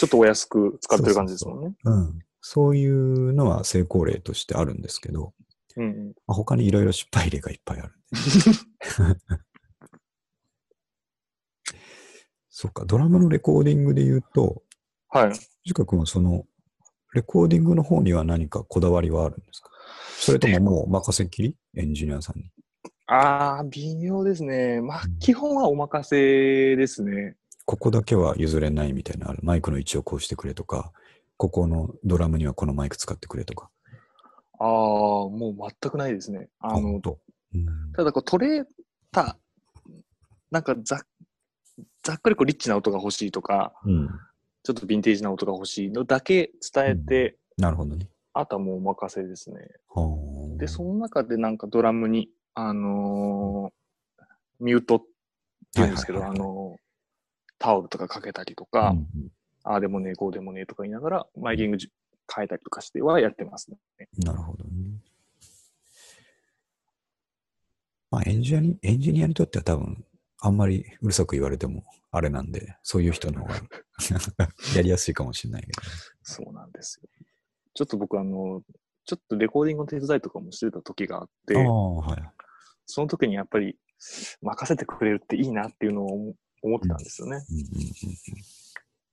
[0.00, 1.74] ちょっとお安く使ってる感じですもんね。
[1.84, 2.18] うん。
[2.40, 5.34] そういうのは成功例としてあるんですけど、
[5.76, 6.06] うんうん。
[6.26, 9.30] まあ、他にいろいろ失敗例がいっぱいあるんで。
[12.50, 14.62] そっか、ドラムのレコーディングで言うと、
[15.08, 15.32] はい。
[15.64, 16.44] ジカ君はその、
[17.12, 19.70] レコーディングの方には何かこだわりはあるんですか？
[20.18, 21.56] それとももう任せっきり？
[21.76, 22.50] エンジニアさんに？
[23.06, 24.80] ああ、微妙ですね。
[24.80, 27.36] まあうん、基本はお任せですね。
[27.64, 29.40] ここだけは譲れないみたいなのある。
[29.42, 30.92] マイクの位置をこうしてくれとか、
[31.36, 33.70] ここのドラムにはこのマイク使ってくれとか。
[34.58, 36.48] ああ、もう全くないですね。
[36.60, 37.02] あの、うん
[37.96, 38.64] ただこう取れ
[39.10, 39.36] た、
[40.52, 41.00] なんかざ
[42.04, 44.08] ざっくりこうリッチな音が欲しいとか、うん。
[44.62, 48.08] ちょっとヴィンテージな音が欲しいのだけ伝えて、なるほどね。
[48.32, 49.56] あとはもうお任せですね。
[49.88, 54.24] はあで、その中でなんかドラムに、あのー
[54.62, 55.02] ミュートっ
[55.74, 56.80] ていうんですけど、あのー
[57.58, 59.06] タオルとかかけたりとうか、んうん
[59.62, 61.90] ああでもねえ、こうでもねえとか言いながら、マイキングじ
[62.34, 64.08] 変えたりとかしてはやってますね。
[64.18, 64.70] なるほどね。
[68.10, 70.04] まあエンジニアに、エンジニアにとっては多分、
[70.40, 73.54] あんまりうるさく言われてもあれなんで、そういう人の方が
[74.74, 75.80] やりやすいかもしれないけど。
[76.22, 77.08] そうなんですよ。
[77.74, 78.62] ちょっと僕、あの、
[79.04, 82.40] ちょっとレコーディングの手伝いとかもしてた時があって、はい。
[82.86, 83.78] その時にやっぱり
[84.42, 87.42] 任せてくれるっていいなっていうのを思思ってたんですよね。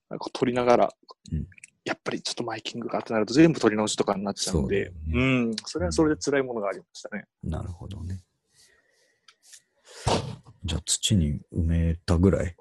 [0.09, 0.93] なんか撮りながら、
[1.31, 1.47] うん
[1.85, 7.23] やっぱりちょっとマイキングがってなると全部撮り直しとかになっちゃうんで、そうだようん、それはそれで辛いものがありましたね。
[7.45, 7.49] うん。
[7.49, 8.19] なるほどね。
[10.65, 12.57] じゃあ土に埋めたぐらい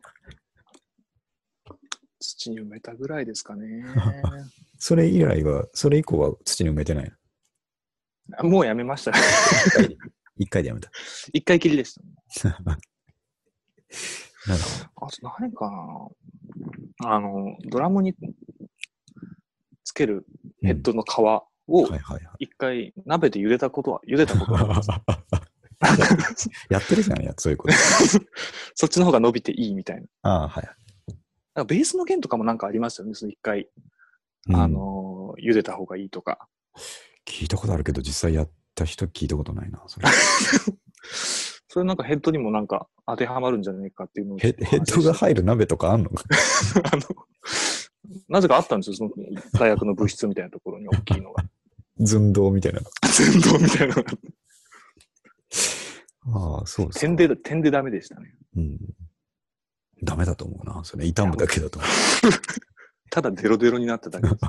[2.26, 3.84] 土に埋めたぐらいですかね。
[4.78, 7.10] それ以来は、それ以降は土に埋めてないの？
[8.38, 9.18] あもうやめましたね。
[10.36, 10.90] 一回でやめた？
[11.32, 12.56] 一回きりでした、ね。
[14.46, 14.62] なる
[14.94, 15.70] ほあと何か
[17.00, 17.10] な？
[17.10, 18.14] あの、ドラムに
[19.84, 20.26] つける
[20.62, 20.68] ど。
[20.68, 21.88] ヘッドの皮を。
[22.38, 24.88] 一回鍋で茹でたことは、茹でたことはあります
[26.70, 27.74] やってるじゃん、やそういうこと。
[28.74, 30.06] そっちの方が伸びていいみたいな。
[30.22, 30.68] ああ、はい。
[31.56, 33.14] なんかベースの弦とかもなんかありますよね。
[33.14, 33.66] その一回、
[34.48, 36.46] うんあの、茹でた方がいいとか。
[37.26, 39.82] 聞いたことあるけど、実際やった人聞いたことないな。
[39.86, 40.08] それ
[41.66, 46.10] それなんかヘッドにもなんか当てはまるんじゃないかっていうのをヘヘッドが入る鍋とかあんの
[46.84, 47.02] あの、
[48.28, 48.96] なぜかあったんですよ。
[48.96, 49.10] その
[49.58, 51.42] 大学の部室みたいなところに大きいのが。
[52.04, 53.94] 寸胴みたいな全道みたいな。
[56.34, 58.34] ああ、そうですか点で、点でダメでしたね。
[58.56, 58.78] うん。
[60.02, 60.85] ダメだと思うな。
[60.85, 61.88] それ、傷むだけだと思
[63.11, 64.46] ただデロデロになってただけです。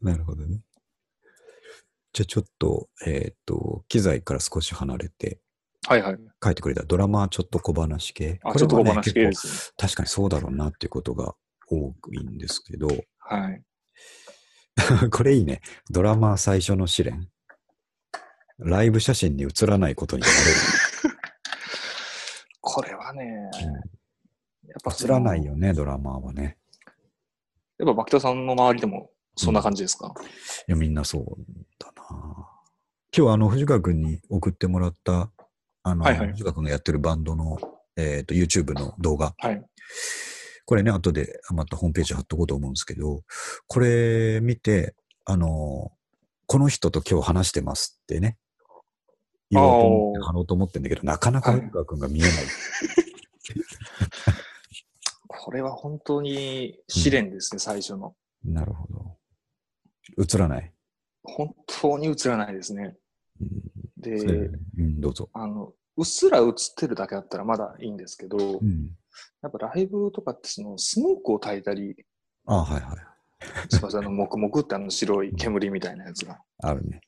[0.00, 0.04] う。
[0.04, 0.60] なるほどね。
[2.12, 5.40] じゃあちょっと、えっ、と、機材から少し離れて、
[5.86, 6.18] はいはい。
[6.42, 8.40] 書いてくれたドラマはちょっと小話系。
[8.42, 9.52] あ、ねちょっとお話系ですね。
[9.76, 11.34] 確かにそうだろうなっていうことが
[11.70, 13.62] 多いんですけど、はい。
[15.10, 15.60] これいいね。
[15.90, 17.28] ドラマ最初の試練。
[18.58, 21.07] ライブ写真に写らないことになこれは
[23.18, 23.50] ね。
[24.66, 26.56] やっぱ映らないよね、ドラマはね。
[27.78, 30.12] やっぱ、牧田さんの周りでもそんな感じですか、
[30.68, 31.24] いや、みんなそう
[31.78, 32.48] だな。
[33.16, 35.30] 今日、あの、藤川君に送ってもらった、
[35.82, 37.58] あの、はいはい藤川君がやってるバンドの、
[37.96, 39.34] えっ、と、YouTube の動画。
[39.38, 39.64] はい。
[40.68, 43.22] これね、後でまたホームページ貼っとこうと思うんですけど、
[43.66, 45.92] これ見て、あの、
[46.46, 48.36] この人と今日話してますってね、
[49.50, 52.32] 言おうと思って貼ろうと思ってんだけど、なかなかはい藤川君が見えない。
[55.48, 58.14] これは本当に試練ですね、最初の。
[58.44, 59.16] なるほど。
[60.22, 60.74] 映らない。
[61.22, 62.98] 本当に映らないですね。
[63.40, 63.48] うん
[63.96, 64.10] で、
[64.76, 65.30] うん、どうぞ。
[65.32, 68.90] あの、うっすら映ってるだけだったらまだいいんですけど、うん。
[69.40, 71.96] やっぱライブとかってそのスモークを焚いたり
[72.44, 72.94] あはいは
[73.70, 73.74] い。
[73.74, 73.96] します。
[73.96, 76.42] あの、 黙々ってあの白い煙みたいなやつが。
[76.58, 77.00] あるね。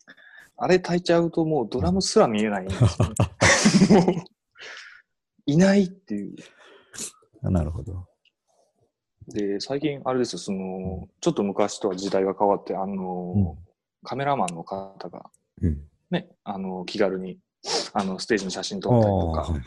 [0.56, 4.06] あれ焚いちゃうともうドラムすら見えないんですよ、ね。
[4.16, 4.24] もう、
[5.44, 6.34] いないっていう。
[7.42, 8.09] あなるほど。
[9.32, 13.70] で、最近あれですよ、その、ちょっと昔とは時代が変わって、あの、うん
[14.02, 15.82] カメラマンの方がうん。
[16.10, 17.38] ね、あの、気軽に、
[17.92, 19.62] あの、ステージの写真あ撮ったりとか、はいはい。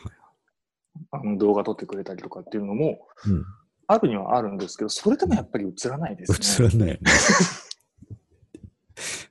[1.12, 3.46] あの動画撮ってくれたりとかっていうのも、うん。
[3.88, 6.68] あるにはあるんですけど、それでもやっぱり映らないですね。
[6.68, 7.00] 映らない。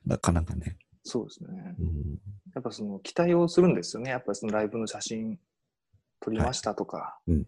[0.05, 0.77] なかなかね。
[1.03, 1.75] そうですね。
[1.79, 2.19] うん。
[2.53, 4.11] やっぱその期待をするんですよね。
[4.11, 5.39] やっぱそのライブの写真
[6.19, 7.47] 撮りましたとか、いうん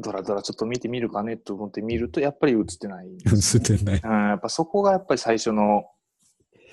[0.00, 4.00] ドラドラちょっと見てみるかねと思って見ると、やっぱり映ってないんで映ってない。
[4.02, 4.28] うん。
[4.30, 5.84] やっぱそこがやっぱり最初の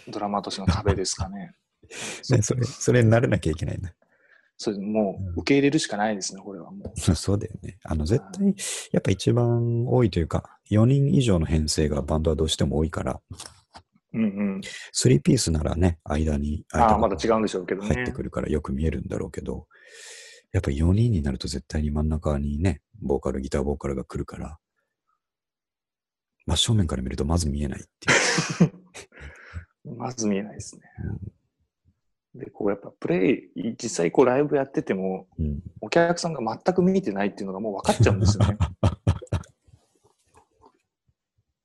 [0.08, 1.54] ドラマとしての壁ですかね。
[2.32, 3.94] ね、それ、それに慣れなきゃいけないんだ。
[4.60, 7.00] それもう受け入れるしかないですね、これはもう。
[7.16, 7.78] そうだよね。
[7.84, 8.56] あの、絶対、
[8.92, 13.22] やっぱ一番多いというか、4人以上の編成がバンドはどうしても多いから、
[14.14, 14.62] うんうん。
[14.96, 17.94] 3ピースならね、間に、間がまだ違うんでしょうけどね。
[17.94, 19.68] 入ってくるからよく見えるんだろうけど、
[20.52, 24.58] やっぱ4人になると絶対に真ん中にね、ボーカル、ギターボーカルが来るから、
[26.46, 29.96] 真正面から見るとまず見えないっていう。
[29.98, 30.82] まず見えないですね。
[32.36, 35.62] で、こうやっぱプレイ、実際こうライブやってても、うん。
[35.82, 38.58] お客さんが全く見てないっていうのがもう分かっちゃうんですよね。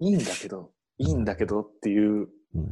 [0.00, 2.70] いいんだけど、いいんだけどっていううん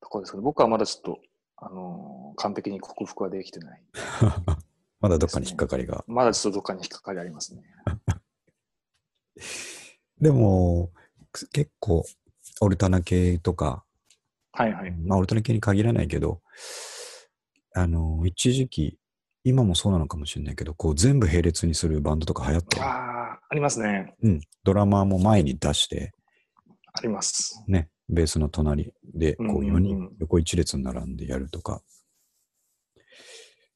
[0.00, 1.20] ところですけど、僕はまだちょっと、
[1.56, 3.82] あのー完璧に克服はできてない。
[5.00, 6.04] まだどっかに引っかかりが。
[6.06, 7.62] まだちょっとどっかに引っかかりありますね。
[10.20, 10.90] でも、
[11.32, 12.04] く結構、
[12.60, 13.84] オルタナ系とか、
[14.52, 14.90] はいはい。
[14.92, 16.40] まあ、オルタナ系に限らないけど、
[17.74, 18.98] あの、一時期、
[19.44, 22.82] 今もそうなのかもしれないけど、こう全部並列にするバンドとか流行ってる。
[22.82, 24.14] ああ、ありますね。
[24.22, 24.40] うん。
[24.64, 26.12] ドラマーも前に出して、
[26.92, 27.62] あります。
[27.68, 31.82] ね、ベースの隣で、こううんうんうん4人、横一列に並んでやるとか、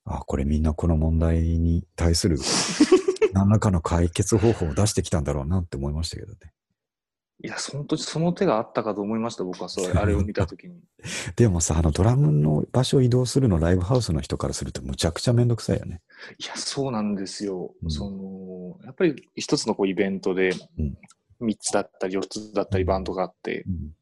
[0.05, 2.39] あ、これみんなこの問題に対する
[3.33, 6.39] 何らかの解決方法を出してきたんだろうなって思いましたけどね。
[7.43, 10.79] いや、本当にその手があったかと思いました、僕はそれ、 あれを見たときに。
[11.37, 16.03] でもさ、あのドラムの場所を移動するのライブハウスの人からするとむちゃくちゃめんどくさいよね。
[16.39, 17.75] いや、そうなんですよ。
[17.83, 20.99] うんその、やっぱり一つのこうイベントでうん、
[21.41, 23.95] 3つだったり4つだったりバンドがあって、うん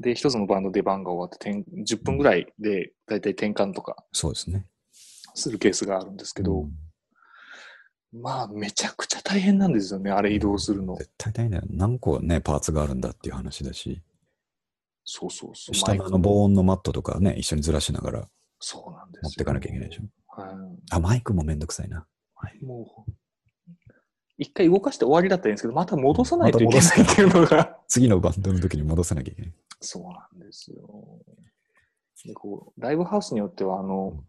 [0.00, 4.66] で、一つのバンド出番が終わって点10分ぐらいで大体転換とかそうですね。
[5.34, 6.72] するケースがあるんですけど、うん
[8.12, 10.94] まあ、めちゃくちゃ大変なんですよね、あれ移動するの。
[10.94, 11.64] 絶対大変だよ。
[11.68, 14.02] 何個ね、パーツがあるんだっていう話だし、
[15.04, 15.74] そうそうそう。
[15.74, 18.28] 下のあの防音のマットとかね、一緒にずらしながら
[18.60, 19.28] そうなんですよ。
[19.30, 20.02] 持ってかなきゃいけないでしょ。
[20.28, 20.56] は
[20.90, 22.06] あ、マイクもめんどくさいな。
[22.60, 22.64] い。
[22.64, 23.12] もう、
[24.38, 27.78] 一回動かして終わりだったらいいんですけど、また戻さないといけないっていうのが。
[27.88, 29.54] 次のバンドの時に戻さなきゃいけない。
[29.80, 30.78] そうなんですよ。
[32.24, 34.24] でこうライブハウスによっては、あの、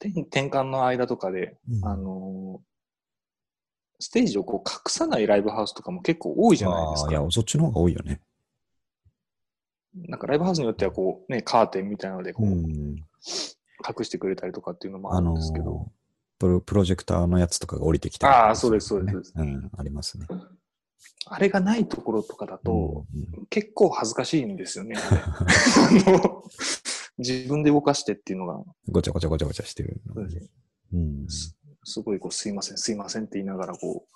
[0.00, 2.60] 転転換の間とかで、あの、
[3.98, 7.10] ステージをこう隠さないライブハウスとかも結構多いじゃないですか。
[7.10, 8.20] いや、そっちの方が多いよね。
[9.94, 12.96] なんかライブハウスによってはこう、ね、カーテンみたいなのでこう、うん。
[13.86, 15.86] 隠してくれたりとかっていうのもああのるんですけど。
[15.86, 16.00] ー
[16.38, 20.26] プロ、プロジェクターのやつとかが降りてきたりあーそうですそうですそうん、ありますね。
[21.26, 24.94] あれがないところとかだと、うん結構恥ずかしいんですよね。
[27.20, 30.00] 自分で動かしてっていうのが、ごちゃごちゃごちゃごちゃしてる。
[30.14, 31.28] そうですん。
[31.28, 34.06] すすごいこう、すいません、すいませんって言いながらこ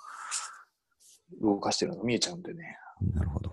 [1.40, 2.77] う、動かしてるのが見えちゃうんでね。
[3.12, 3.53] なるほど。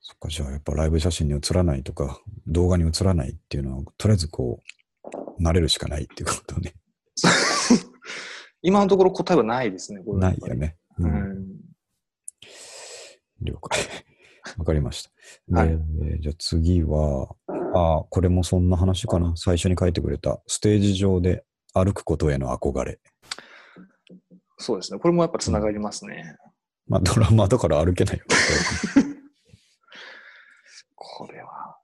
[0.00, 4.60] そっか、じゃあやっぱライブ写真に写らないとか、動画に写らないっていうのは、とりあえずこ
[5.38, 6.74] う、慣れるしかないっていうことね。
[8.62, 10.54] 今のところ答えはないですね、これはないよ。
[10.54, 10.76] ね。
[10.98, 11.46] ううんん。
[13.42, 13.80] 了解。
[14.58, 15.10] わかりました。
[15.48, 17.28] で、はいえーじゃあ次は、
[17.74, 19.32] あこれもそんな話かな。
[19.36, 22.98] 最初に書いてくれた、ステージ上で歩くことへの憧れ。
[24.58, 24.98] そうですね。
[24.98, 26.36] これもやっぱつながりますね。
[26.88, 28.34] まあ、ドラマーだから歩けないよね。
[30.94, 31.76] これは。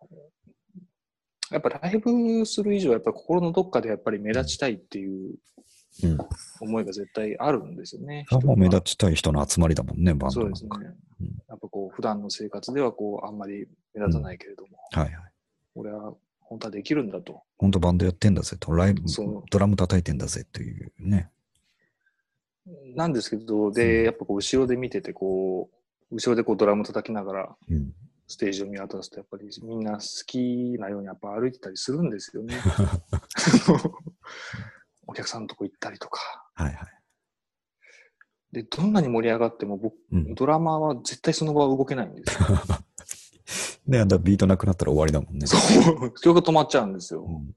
[1.50, 5.34] やっぱライブする以上、やっぱり心のどっかでやっぱり目立ちたいっていう
[6.04, 6.18] うん。
[6.60, 8.24] 思いが絶対あるんですよね。
[8.28, 10.30] それはもう目立ちたい人の集まりだもんね、バンド。
[10.30, 10.70] そうですね。
[11.20, 15.14] うんやっぱこう、普段の生活ではこう、あんまり目立たないけれども、はいはい。
[15.76, 17.42] 俺は本当はできるんだと。
[17.58, 19.02] 本当バンドやってんだぜと、ライブ
[19.50, 21.30] ドラム叩いてんだぜというね。
[22.96, 25.70] なんですけど、うんで、やっぱこう、後ろで見てて、こ
[26.10, 27.94] う、後ろでこう、ドラム叩きながら、うん。
[28.26, 32.56] ステージを見渡すと、やっぱりみんな好きなようにやっぱ歩いてたりするんですよね。
[35.06, 36.20] お客さんのとこ行ったりとか。
[36.54, 36.76] はいはい。
[38.52, 40.34] で、どんなに盛り上がっても僕、うん。
[40.34, 42.48] ドラマーは絶対その場は動けないんですよ。
[43.86, 45.46] で、 あんたビートなくなったら終わりだもんね。
[45.46, 45.56] そ
[45.92, 47.24] う、曲止まっちゃうんですよ。
[47.24, 47.54] うん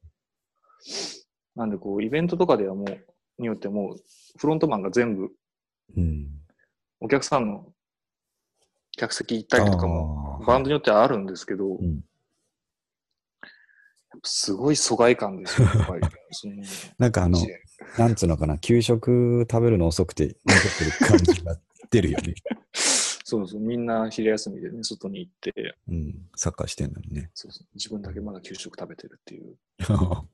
[1.55, 3.95] なんでこう、イベントとかではもう、によってもう、
[4.38, 5.31] フロントマンが全部、
[5.95, 6.27] うん。
[6.99, 7.73] お客さんの
[8.97, 12.01] 客席行ったりとかも、バンドによってはあるんですけど、うん
[14.23, 16.08] すごい疎外感ですよ、 やっぱり。
[16.97, 17.39] なんかあの、
[17.97, 21.58] なんつうのかな、給食食べるの遅くて残ってる感じが
[21.89, 22.36] 出るよね。
[23.28, 26.30] そうそう、みんな昼休みでね、外に行って、うん。
[26.36, 27.32] サッカーしてんのにね。
[27.34, 29.58] そうそう自分だけまだ給食食べてるっていう。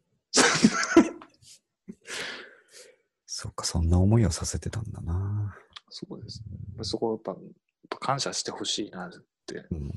[3.26, 5.56] そうか、そんな思いをさせてたんだな。
[5.90, 6.44] そうです
[6.78, 6.84] ね。
[6.84, 7.42] そこはやっぱ、やっ
[7.90, 9.12] ぱ感謝してほしいなっ
[9.46, 9.66] て。
[9.72, 9.94] うん。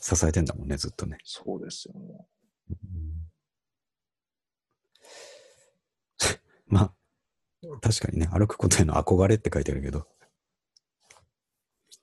[0.00, 1.18] 支えてんだもんね、ずっとね。
[1.24, 2.26] そうですよ、も
[6.66, 6.92] まあ、
[7.80, 10.06] 確かにね、歩くことへの憧れって書いてあるけど、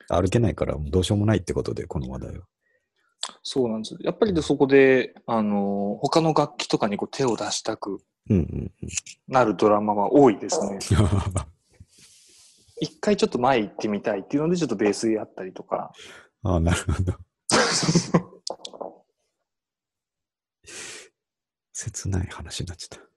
[0.09, 2.39] 歩けないからどうしようもないってことで、この話題は。
[2.39, 2.43] う。
[3.43, 3.97] そうなんです。
[3.99, 8.01] やっぱりでそこで、あの、他の楽器とかにこう手を出したく。
[9.27, 10.79] なるドラマは多いですね。
[12.79, 15.91] 一回ちょっと前行ってみたいっていうので、ちょっとベースやったりとか。
[16.43, 17.13] ああ、なるほど。
[21.73, 23.07] 切ない話になっちゃった。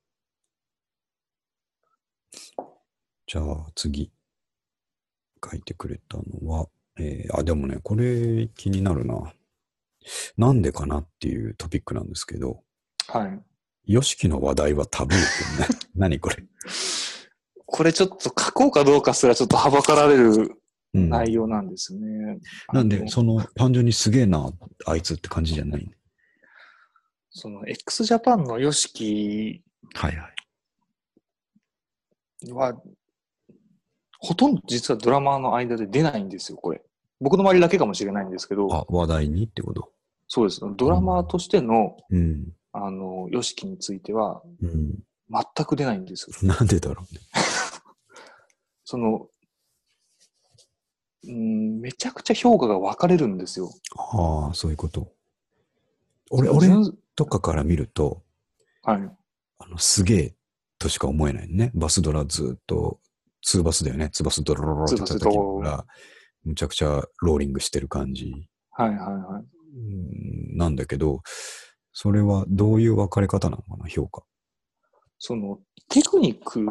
[3.26, 4.12] じゃあ次、
[5.44, 6.68] 書いてくれたのは、
[6.98, 9.32] えーあ、でもね、これ気になるな。
[10.36, 12.62] なんでかなっていうトピックなんですけど、
[13.08, 13.42] はい。
[13.92, 16.36] ヨシキの話題はタブーってね 何これ。
[17.66, 20.59] これちょっと書こうかどうかすらちょっとはばかられるうん、
[20.92, 22.38] 内容なんですよね。
[22.72, 24.50] なんで、あのその、単純にすげえな、
[24.86, 25.90] あいつって感じじゃない？
[27.30, 29.60] その x ジャパンの YOSHIKI
[29.94, 30.28] はいは
[32.42, 32.52] い。
[32.52, 32.82] は、
[34.18, 36.82] ほとんど実はドラマーの間で出ないんですよ、これ。
[37.20, 39.92] 僕の周りだけかもしれないんですけど、あ、話題にってこと？
[40.26, 40.60] そうです。
[40.76, 42.52] ドラマーとしての、うん。
[42.72, 44.98] あの、ヨシキについては、うん。
[45.28, 46.48] 全く出ないんですよ。
[46.48, 47.20] なんでだろうね。
[48.84, 49.28] その、
[51.24, 53.70] うん、めちゃくちゃ評価が分かれるんですよ。
[53.96, 55.12] ああ、そういうこと。
[56.30, 58.22] 俺、俺純とかから見ると、
[58.82, 59.10] はい。
[59.58, 60.34] あの、すげえ
[60.78, 61.70] としか思えないね。
[61.74, 63.00] バスドラずっと、
[63.42, 64.10] ツーバスだよね。
[64.10, 65.86] ツーバスドロロロって叩きながら、
[66.44, 68.32] むちゃくちゃローリングしてる感じ。
[68.70, 69.44] はいはいはい。
[69.72, 71.20] うんなんだけど、
[71.92, 74.22] それはどういう分かれ方なのかな、評価。
[75.18, 75.58] その、
[75.88, 76.66] テクニック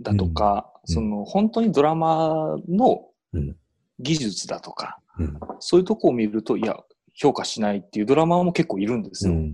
[0.00, 3.56] だとか、うんその、本当にドラマのうん
[4.02, 5.38] 技術だとか、うん。
[5.60, 6.76] そういうとこを見ると、いや、
[7.14, 9.32] 評価しないっていうドラマーも結構いるんですよ。
[9.32, 9.52] うん、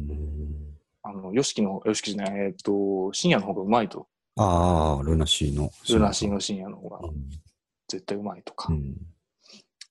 [1.03, 4.07] あの、ヨシキの、ヨシキじゃない、えっと、深夜の方がうまいと。
[4.36, 5.70] ああ、ルナシーの。
[5.88, 7.14] ルナシーの深夜の方がうん
[7.88, 8.96] 絶対うまいとか、うん。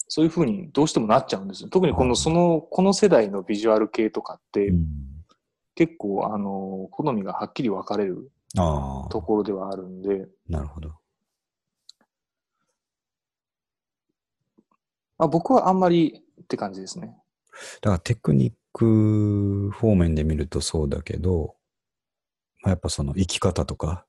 [0.07, 1.69] そういう風にどうしてもなっちゃうんですよ。
[1.69, 4.85] 特にこの、その、この世代のビジュアル系とかって、うん
[5.77, 8.31] 結構、あの、好みがはっきり分かれる
[9.11, 10.89] と、ころではあるんで、なるほど。
[10.89, 10.95] ま
[15.17, 17.17] あ、僕はあんまりって感じですね。
[17.81, 21.55] だからテクニック方面で見るとそうだけど、
[22.61, 24.05] まあ、やっぱその生き方とか、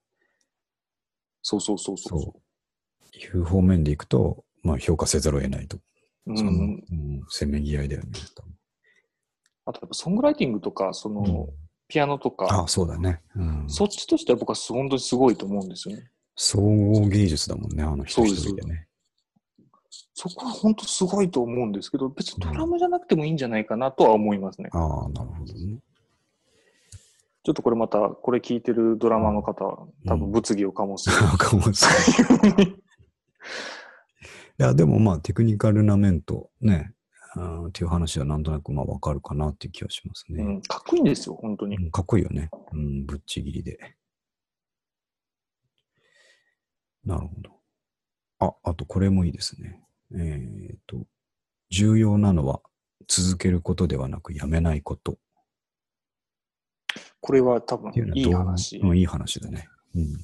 [1.43, 2.21] そうそうそうそう。
[2.21, 2.35] そ
[3.35, 5.79] ういう方面でいくと、まあ評価せざるを得ないと。
[6.27, 8.11] その、うん、うん、せめぎ合いだよね。
[8.35, 8.45] 多
[9.67, 11.49] あとやっぱソングライティングとか、その、分うん
[11.89, 13.23] ピアノとか、あそうだね。
[13.35, 13.65] うん。
[13.67, 16.11] そっちとしては僕は本当にすごいと思うんですよね。
[16.37, 18.88] 総合芸術だもんね、あの人一人でね。
[20.21, 24.69] そこは本当すごいと思うんですけど、別にドラムじゃなくてもいいんじゃないかなとは思いますね。
[24.73, 25.79] ああ、なるほどね。
[27.45, 31.09] ちょっとこれまた、これ聞いてるドラマの方は、多分物議を醸す。
[31.39, 31.87] かもし
[32.19, 32.67] れない。
[32.69, 32.75] い
[34.59, 36.95] や、でもまあテクニカルな面とね、
[37.37, 40.43] あーっていう話はなんとなくまあわかるかなっていう気がしますね。
[40.43, 41.77] うん、かっこいいんですよ、本当に。
[41.77, 42.51] うんかっこいいよね。
[42.73, 43.79] うん、ぶっちぎりで。
[47.05, 47.51] なるほど。
[48.41, 49.81] あ、あとこれもいいですね。
[50.15, 51.07] えっ、と、
[51.71, 52.61] 重要なのは
[53.07, 55.19] 続けることではなくやめないこと。
[57.21, 58.79] これは多分いい話。
[58.79, 59.69] うん、いい話だね。
[59.95, 60.17] うん。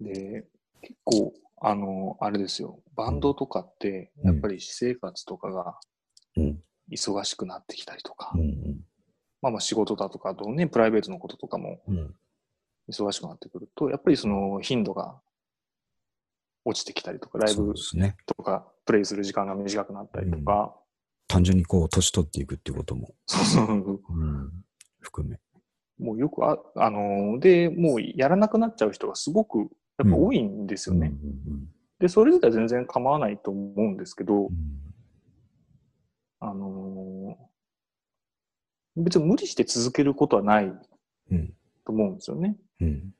[0.00, 0.46] で、
[0.82, 5.78] 結構、あの、あれですよ、バンドとかって、うんやっぱり私生活とかが
[6.36, 6.62] うん。
[6.90, 8.84] 忙しくなってきたりとか、うん。
[9.42, 12.14] まあまあ仕事だとか、あとね、プライベートのこととかもうん。
[12.88, 15.20] 忙しくなってくると、やっぱりその頻度が
[16.66, 17.72] 落ちてきたりとか、ライブ。
[18.26, 20.74] とかプレイする時間が短くなったりとか、
[21.28, 24.52] 単純にこう、年取っていくっていうことも、そうそううん、
[25.00, 25.38] 含め。
[25.98, 29.58] もうよくあ、あのーで、もうやらなくなっちゃう人がすごく
[29.98, 31.12] やっぱ多いんですよね。
[31.22, 34.52] うんうんで、それ自体は全然構わないと思うんですけどう、ん
[36.40, 40.72] あのー別に無理して続けることはない
[41.30, 41.54] うん。
[41.84, 42.56] と思うんですよね。
[42.80, 43.14] うん。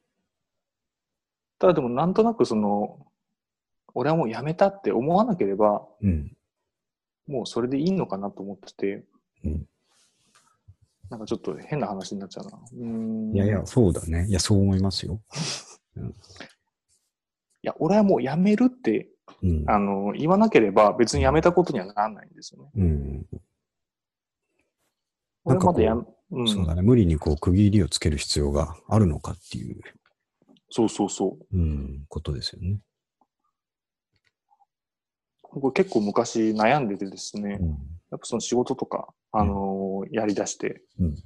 [1.59, 3.07] ただでもなんとなくその、
[3.97, 6.37] 俺はもうやめたって思わなければ、うん。
[7.27, 9.05] もうそれでいいのかなと思ってて、
[9.45, 9.67] うん
[11.09, 12.59] なんかちょっと変な話になっちゃうな。
[12.59, 14.27] うーんいやいや、そうだね。
[14.29, 15.21] いや、そう思いますよ。
[15.97, 16.01] い
[17.63, 19.09] や、俺はもうやめるって、
[19.41, 19.65] うん。
[19.71, 22.71] あの、言わなければ別にやめたことにはならないんですよね。
[22.75, 23.27] うん。
[25.45, 25.89] なんめ、
[26.33, 26.83] うん、そうだね。
[26.83, 29.81] 無理にこう、区切りをつける必要があるのかっていう、
[30.71, 31.57] そうそうそう。
[31.57, 32.81] うん、ことですよね。
[35.61, 37.69] これ結構昔悩んでてですね、うん。
[37.69, 37.75] や
[38.17, 41.17] っぱその仕事とか、あのーやり出して、うん。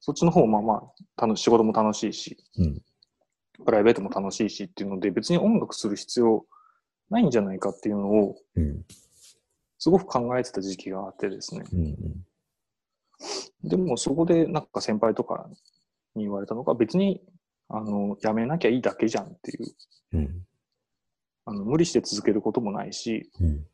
[0.00, 2.82] そっちの方もまあまあ、楽し仕事も楽しいし、うん。
[3.64, 6.46] プライベートも楽しいしっていうので、別に音楽する必要
[7.10, 8.84] ないんじゃないかっていうのを、うん。
[9.78, 11.64] すごく考えてた時期があってですね。
[11.72, 11.96] うん。
[13.64, 15.48] でもそこでなんか先輩とか
[16.14, 17.22] に言われたのが、別に、
[17.68, 19.66] あの、やめなきゃいいだけじゃんっていう、
[20.14, 20.46] うん。
[21.48, 23.66] あの無理して続けることもないし、うん。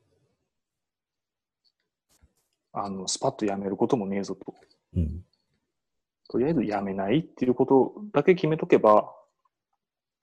[2.73, 4.55] あの、スパッとやめることもねえぞと。
[4.95, 5.25] うん。
[6.29, 9.13] とりあえずやめないっていうことだけ決めとけば、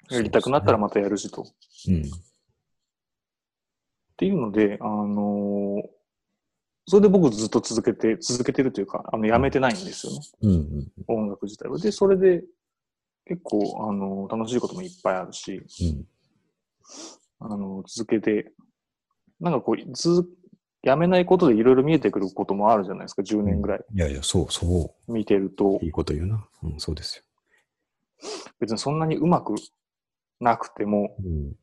[0.09, 1.45] やりたくなったらまたやるしと。
[1.89, 2.01] うん。
[2.03, 2.07] っ
[4.15, 5.89] ていうので、あのー
[6.87, 10.19] それで僕ずっと続けて、続けてるというか、あの、やめてないんですよね。
[10.41, 10.91] うん。
[11.07, 11.77] 音楽自体は。
[11.77, 12.43] で、それで
[13.25, 16.07] 結構、あのー楽しいこともいっぱいあるし、うん。
[17.41, 18.51] あのー続けて、
[19.39, 20.25] なんかこう、ず、
[20.83, 25.85] やめないことでいろいろ見えてくることもあるじゃないですか、10年ぐらいいやいや、そう、そ見てるとう。
[25.85, 26.47] い、いこと言うな。
[26.63, 27.23] うん、そうですよ。
[28.59, 29.55] 別にそんなにうまく
[30.39, 31.55] なくても、うん。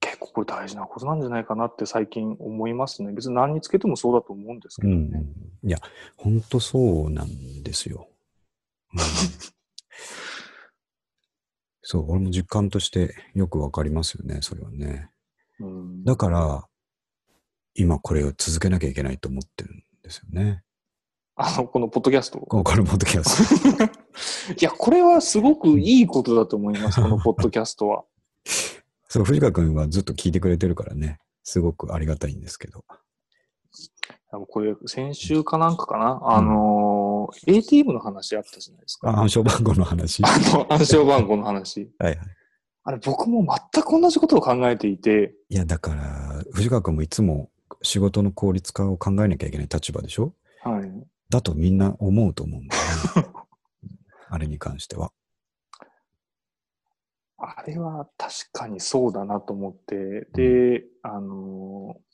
[0.00, 3.12] 結これ大事なことなんじゃないかなって最近思いますね。
[3.12, 5.24] 別に何につけてもそうだと思うんですけうんどね。。
[5.64, 5.78] いや、
[6.16, 8.08] ほんとそうなんですよ。
[11.86, 15.08] うんそう、俺も実感としてよくわかりますよね、それはね。
[15.60, 16.64] うんだから、
[17.76, 20.64] 今これを続けなきゃいけないと思ってるんですよね。
[21.36, 22.40] あの、このポッドキャスト。
[22.40, 23.84] ここのポッドキャスト。
[24.54, 28.04] いや、これはすごくいいことだと思います、このポッドキャストは。
[29.08, 32.84] そう、藤川くんはずっと聞いてくれてるからね、すごくありがたいんですけど。
[34.48, 37.05] これ、先週かなんかかな、あのー
[37.46, 39.10] ATM の話あったじゃないですか。
[39.10, 40.22] あ暗証番号の話。
[40.22, 41.82] はあの、暗証番号の話。
[41.88, 42.18] いはい。
[42.84, 47.50] あれ、僕も全く同じことを考えていて、いや、だから、藤川くんもいつも
[47.82, 50.34] 仕事の効率化を考えなきゃいけない立場でしょ？
[50.62, 50.90] はい。
[51.28, 52.82] だとみんな思うと思うんだよ
[53.26, 53.28] ね。
[54.30, 55.12] あれに関しては。
[57.38, 62.06] あれは確かにそうだなと思って、で、あのー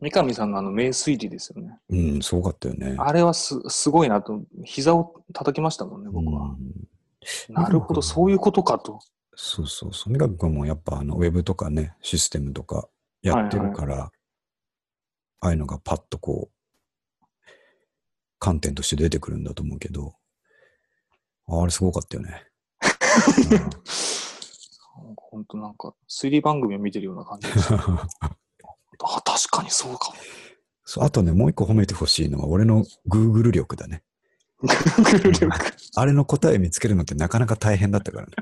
[0.00, 1.78] 三上さんのあの名推理ですよね。
[1.88, 2.96] うん、すごかったよね。
[2.98, 6.42] あれはすすごいなと、膝を叩きましたもんね、僕は。
[6.42, 6.86] うん
[7.48, 9.00] なるほど、そういうことかと。
[9.34, 10.12] そうそうそう。
[10.12, 12.88] 三上くんもやっぱあのウェブとかね、システムとか
[13.22, 14.10] やってるから、
[15.40, 16.52] ああいうのがパッとこう、
[18.38, 20.14] 観点として出てくるんだと思うけど、
[21.48, 22.44] あれすごかったよね。
[25.16, 27.76] 本当なんか、推理番組を見てるような感じでした。
[29.04, 30.14] あ、確かにそうかも。
[30.84, 34.02] そうあとね、もう一個褒めてほしいのは、俺の Google 力だね。
[34.62, 35.72] Google 力。
[35.96, 38.32] あれの答え見つけるのってなかなか大変だったからね。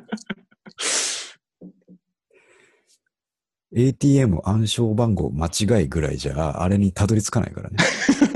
[3.77, 7.77] ATM 暗証番号間違いぐらいじゃ、あれにたどり着かないからね。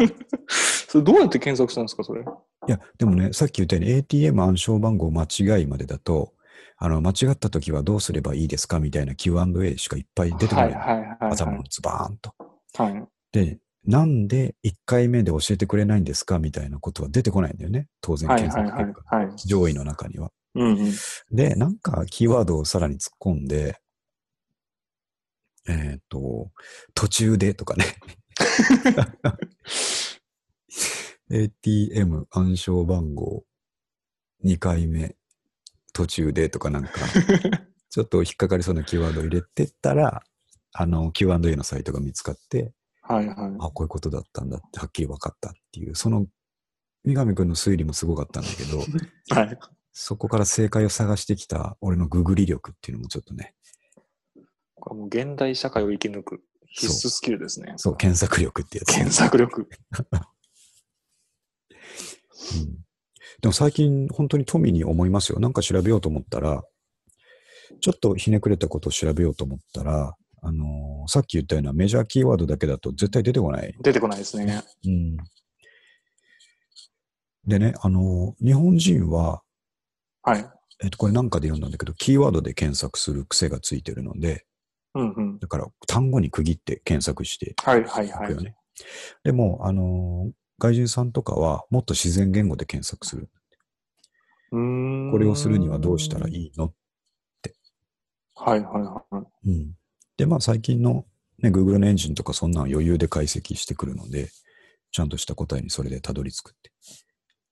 [0.89, 2.23] それどうやって検索したんですか、それ？
[2.23, 2.25] い
[2.71, 6.33] や、でもね、さっき言ったように ATM 暗証番号間違いまでだと、
[6.81, 8.79] あの、間違った時はどうすればいいですか？
[8.81, 10.65] みたいな Q&A しかいっぱい出てこない。
[10.65, 12.33] はいはいはい、は頭のズバーンと。
[12.79, 12.81] い。
[12.83, 13.05] はい。
[13.33, 16.39] で、なんで1回目で教えてくれないんですか？
[16.39, 17.89] みたいなことは出てこないんだよね。
[18.01, 19.17] 当然はい検はいはい索結果。
[19.17, 19.33] はい。
[19.47, 20.31] 上位の中には。
[20.55, 20.93] うんうん。
[21.33, 23.79] で、なんかキーワードをさらに突っ込んで、
[25.69, 26.51] えっ、と、
[26.95, 27.85] 途中でとかね。
[31.31, 33.45] ATM 暗証番号
[34.45, 35.15] 2回目
[35.99, 36.91] 途中でとかなんか、
[37.91, 40.23] ちょっと引っかかりそうなキーワードを入れてったら、
[40.73, 42.73] あの Q&A のサイトが見つかって、
[43.03, 43.37] はいはい。
[43.59, 46.29] あ、こういうことだったんだってはっきり分かったっていう、その
[47.03, 48.79] 三上くんの推理もすごかったんだけど、
[49.35, 49.59] はい。
[49.93, 53.57] そこから正解を探してきた俺のググり力っていうのもちょっとね、
[54.77, 57.73] これもう現代社会を生き抜く必須スキルですね。
[57.77, 59.69] そう、検索力ってやつね、検索力。
[62.55, 62.88] うん。
[63.41, 65.39] でも最近本当に富に思いますよ。
[65.39, 66.63] なんか調べようと思ったら、
[67.81, 73.75] ちょっとひねくれたことを調べようと思ったら、あのーさっき言ったようなメジャーキーワードだけだと絶対出てこない。
[73.83, 74.63] 出てこないですね。
[74.85, 75.17] うん。
[77.47, 79.43] でね、あのー日本人は、
[80.23, 80.47] はい。
[80.83, 84.45] えっと、これなんかで読んだんだけど、キーワードで検索する癖がついてるので、
[84.95, 85.39] うんうん。
[85.39, 88.41] だから単語に区切って検索してはいはいはいいくよ。
[88.43, 88.57] ね。
[89.25, 93.29] でも、あのー外人さんとかはもっと自然言語で検索する。
[94.51, 96.73] これをするにはどうしたらいいの
[98.35, 99.51] はいはいはい。
[99.51, 99.73] うん。
[100.17, 101.05] で、まあ最近の、
[101.43, 104.31] ね、Google のエンジンとかそんなん余裕で解析してくるので、
[104.93, 106.73] ちゃんとした答えにそれでたどり着くって。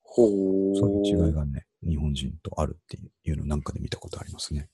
[0.03, 0.77] ほう。
[0.77, 4.61] そういう違いがね、日本人とあるっていうのをなんかで見たことありますね。
[4.61, 4.69] やっ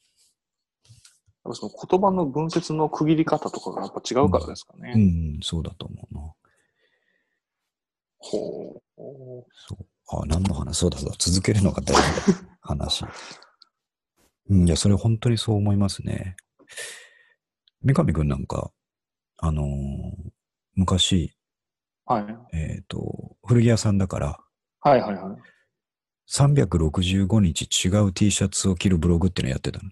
[1.45, 4.93] ぱその言葉の文節の区切り方とかがやっぱ違うからですかね。
[4.95, 6.21] うん、そうだと思うな。
[8.23, 9.47] ほう。
[9.69, 9.87] そう。
[10.09, 10.79] あ、何の話？
[10.79, 11.17] そうだそうだ。
[11.19, 12.49] 続けるのが大事だ。
[12.63, 13.05] 話。
[14.49, 16.37] うん、いや、それ本当にそう思いますね。
[17.83, 18.71] 三上くんなんか、
[19.39, 20.33] あのー
[20.75, 21.37] 昔、
[22.07, 22.57] はい。
[22.57, 24.39] えっ、と、古着屋さんだから、
[24.81, 25.37] はいはいはい。
[26.31, 29.91] 365日違う T シャツを着るブログっていうのやってたの。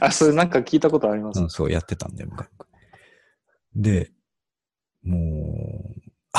[0.00, 1.40] あ、それなんか聞いたことあります。
[1.40, 2.48] うん、そう、やってたんだよ、昔。
[3.74, 4.10] で、
[5.02, 5.20] もう、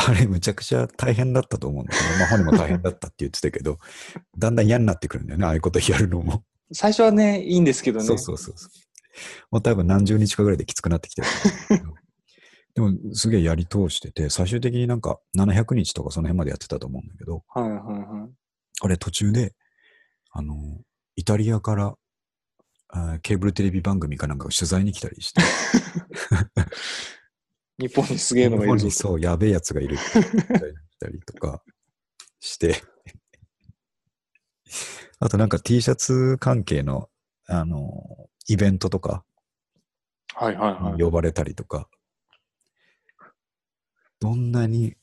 [0.07, 3.77] あれ、むちゃくちゃ大変だったと思うんだけど、まあ、本人も大変だったって言ってたけど、
[4.37, 6.43] だんだん嫌になってくるんだよね、ああいうことやるのも。
[6.71, 8.05] 最初はね、いいんですけどね。
[8.05, 8.71] そうそうそうそう。
[9.51, 11.27] もう多分何十日かぐらいできつくなってきてる。
[12.75, 18.31] でも、すげえやり通してて、最終的になんか700日とかその辺までやってたと思うんだけど、はいはいはい。
[18.81, 19.55] あれ途中で、
[20.31, 20.55] あの、
[21.15, 21.95] イタリアから、
[22.91, 25.41] あーケーブルテレビ番組かなんかが取材に来たりして、
[27.79, 28.91] 日本にすげえのがいるぞ日本に。
[28.91, 31.63] そう、やべえやつがいるって言ったりとか
[32.41, 32.83] して、
[35.19, 37.09] あとなんか T シャツ関係の、
[37.45, 39.23] あの、イベントとか、
[40.35, 41.01] はいはいはい。
[41.01, 41.89] 呼ばれたりとか、
[44.19, 44.95] どんなに、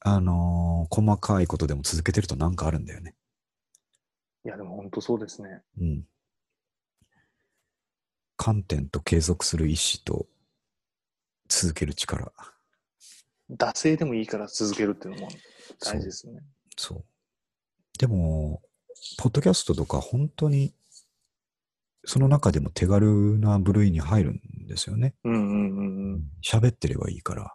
[0.00, 3.14] あのー細かいことでも続けてるとなんかあるんだよね。
[4.44, 5.62] いや、でも本当そうですね。
[5.80, 6.06] うん。
[8.36, 10.26] 観点と継続する意志と
[11.48, 12.32] 続ける力。
[13.50, 15.28] 惰性でもいいから続けるっていうのも
[15.80, 16.40] 大事ですね。
[16.76, 17.04] そう。
[17.98, 18.62] でも、
[19.18, 20.74] ポッドキャストとか本当に、
[22.04, 25.14] その中でも手軽な部類に入るんですよね。
[25.24, 26.22] うんうんうんうん。
[26.42, 27.54] 喋ってればいいから。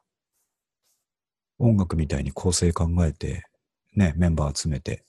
[1.59, 3.43] 音楽みたいに構成考えて、
[3.95, 5.05] ね、メンバー集めて、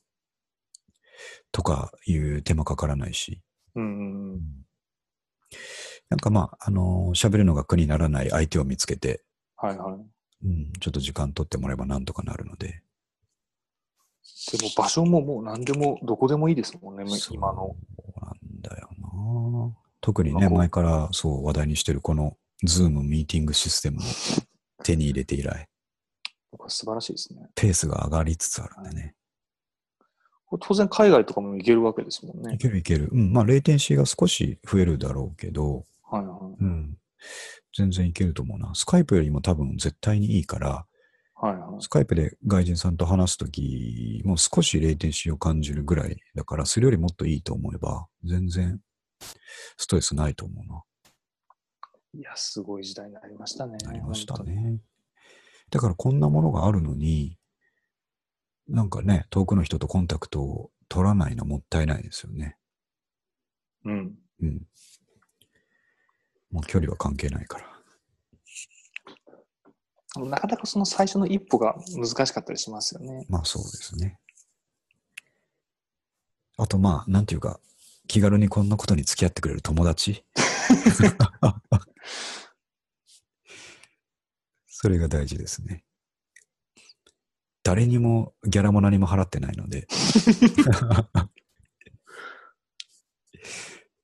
[1.53, 3.41] とかいう手間かからないし。
[3.76, 4.41] うんうんうん。
[6.11, 9.22] なんかまあ、あのー喋るのが苦にならない相手を見つけて、
[9.56, 9.94] はいはい。
[10.44, 12.82] うん、ちょっと時間取ってもらえばなんとかなるので。
[14.52, 17.76] でも場所ももう何でもどこでもいいですもんね、そう今の。
[18.20, 24.02] なんだよな特にね、前からそう話題にしてるこのズームミーティングシステムを
[24.82, 25.68] 手に入れて以来、
[26.50, 27.48] これ素晴らしいですね。
[27.54, 29.14] ペースが上がりつつあるんでね。
[30.46, 32.58] これ当然海外とかも行けるわけですもんねい。
[32.58, 33.08] けるいける。
[33.12, 36.96] うん、まあ、レイテンシーが少し増えるだろうけど、はいはうん、
[37.76, 38.74] 全然いけると思うな。
[38.74, 40.86] スカイプよりも多分絶対にいいから、
[41.42, 41.46] い。
[41.46, 41.82] はいはい。
[41.82, 48.80] スカイプで外人さんと話すときも少しレイテンシーを感じるぐらいだから、それよりもっといいと思えば、全然
[49.76, 50.82] ストレスないと思うな。
[52.12, 53.76] いや、すごい時代になりましたね。
[53.84, 54.42] なりました。
[54.42, 54.80] ね。
[55.70, 57.38] だからこんなものがあるのに、
[58.68, 62.56] なんかね、遠くの人とコンタクトを取らないのもったいないですよね。
[63.84, 64.14] うん。
[64.42, 64.62] うん。
[66.51, 67.66] もう距離は関係ないから。
[70.24, 73.24] なかなかその最初の一歩が難しかったりしますよね。
[73.28, 74.18] まあそうですね。
[76.57, 77.61] あとまあ、なんていうか、
[78.07, 80.24] 気軽にこんなことに付き合ってくれる友達？
[84.66, 85.84] それが大事ですね。
[87.62, 89.86] 誰にもギャラも何も払ってないので。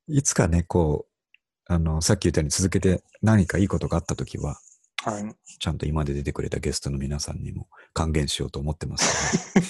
[0.07, 1.13] いつかね、こう、
[1.69, 4.59] あの、さっき言ったように続けて何かいいことがあったときは、
[5.03, 5.35] はい。
[5.59, 9.65] ちゃんと今まで出てくれたゲストの皆さんにも還元しようと思ってますけど、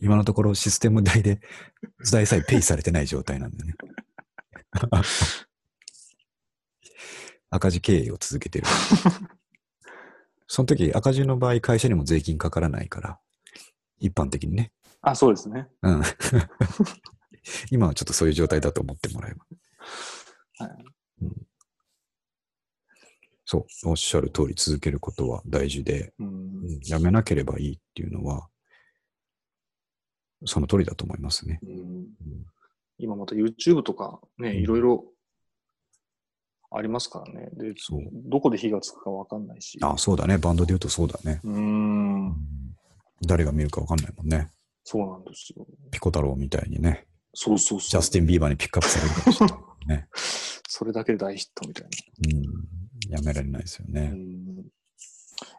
[0.00, 1.40] 今のところシステム代で
[2.04, 3.74] 代さえペイされてない状態なんでね。
[7.50, 8.66] 赤字経営を続けてる。
[10.48, 13.18] その時赤字の場合会社にも税金かからないから、
[13.98, 14.72] 一般的にね。
[15.02, 15.68] あ、そうですね。
[15.82, 16.02] うん。
[17.70, 19.46] 今はちょっとそういう状態だと思ってもらえば。
[20.66, 21.46] はいうん
[23.48, 28.48] そう、おっしゃる通り続けることは大事で、うんうんやめなければいいっていうのは、
[30.44, 31.60] その通りだと思いますね。
[31.62, 32.06] うん
[32.98, 35.04] 今また YouTube とかね、いろいろ
[36.70, 37.50] ありますからね。
[37.52, 38.00] で、そう。
[38.12, 39.78] どこで火がつくかわかんないし。
[39.82, 40.38] あ、そうだね。
[40.38, 41.40] バンドで言うとそうだね。
[41.44, 42.34] うーん。
[43.26, 44.50] 誰が見るかわかんないもんね。
[44.82, 45.66] そうなんですよ。
[45.90, 47.88] ピコ太郎みたいにね、そうそうそう。
[47.90, 50.08] ジャスティン・ビーバーにピックアップされるかもしれないね。
[50.78, 53.10] それだけで大ヒットみたいうん。
[53.10, 54.02] やめられないですよな。
[54.02, 54.14] ねう。
[54.14, 54.66] ん。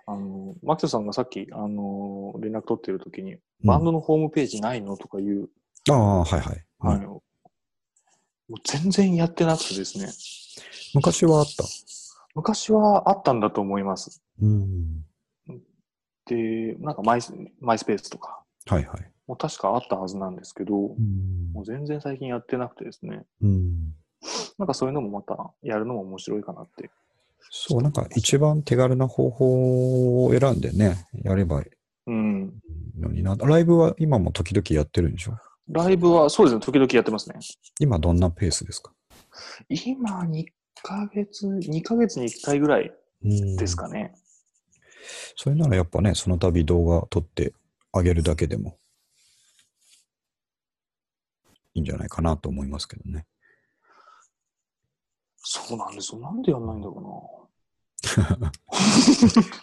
[0.05, 5.49] あの、マキトさんがさっき、あの、連絡取ってる時に、バンドのホームページないのとかいう、
[5.89, 6.65] ああ、はいはい。
[6.77, 6.97] はい。
[6.97, 7.01] うん
[8.49, 10.07] もう全然やってなくてですね。
[10.93, 11.65] 昔はあった？
[12.33, 14.21] 昔はあったんだと思います。
[14.41, 15.03] うん。
[16.27, 19.11] で、なんかマイスマイスペースとか、はいはい。
[19.27, 23.25] もう確かあったはずなんですけど、うんもう全然最近やってなくてですね。
[23.41, 23.93] うん。
[24.57, 26.89] なんかそういうのもまたやるのも面白いかなって。
[27.49, 31.69] そう、なんか一番手軽な方法を選んでね、やればい
[32.07, 32.53] うん。
[32.97, 33.35] いのにな。
[33.35, 35.37] ライブは今も時々やってるんでしょ？
[35.69, 37.35] ライブはそうですね、時々やってますね。
[37.79, 38.91] 今どんなペースですか？
[39.69, 40.45] 今2
[40.81, 42.91] ヶ月、2ヶ月に1回ぐらい
[43.21, 44.13] ですかね。
[45.35, 47.53] それならやっぱね、その度動画撮って
[47.93, 48.77] あげるだけでも
[51.73, 53.25] いいんじゃないかなと思いますけどね。
[55.67, 56.21] そうなんですよ。
[56.21, 57.49] なんでやんないんだろ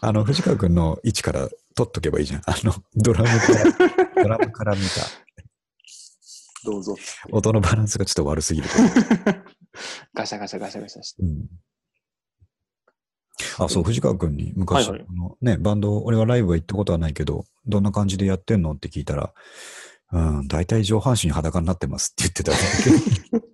[0.02, 2.42] あの、藤川君の位置から撮っとけばいいじゃん。
[2.44, 3.64] あの、ドラムから、
[4.22, 6.72] ドラムから見たうな。
[6.72, 6.94] どうぞ。
[7.32, 8.74] 音のバランスがちょっと悪すぎると。
[10.12, 11.22] ガシャガシャガシャガシャして。
[11.22, 11.46] うん
[13.58, 19.32] あ、そう、藤川君に昔、はいはいあのね、バンド、俺はライブは行ったことはないけど、どんな感じでやってんのって聞いたら、
[20.12, 23.48] うん、大体上半身裸になってますって言ってた。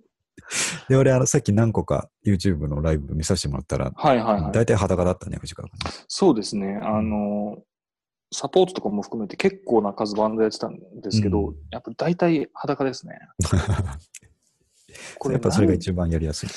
[0.89, 4.51] で、俺、あの、さっき何個か YouTube のライブ見させてもらったら、はいはいはい。
[4.51, 5.79] 大体裸だったね、藤川君。
[6.07, 6.79] そうですね。
[6.81, 7.63] あの、
[8.33, 13.19] サポートとかも含めて結構な数バンドやってたんですけど、うんやっぱ大体裸ですね。
[15.19, 16.49] こ やっぱそれが一番やりやすい。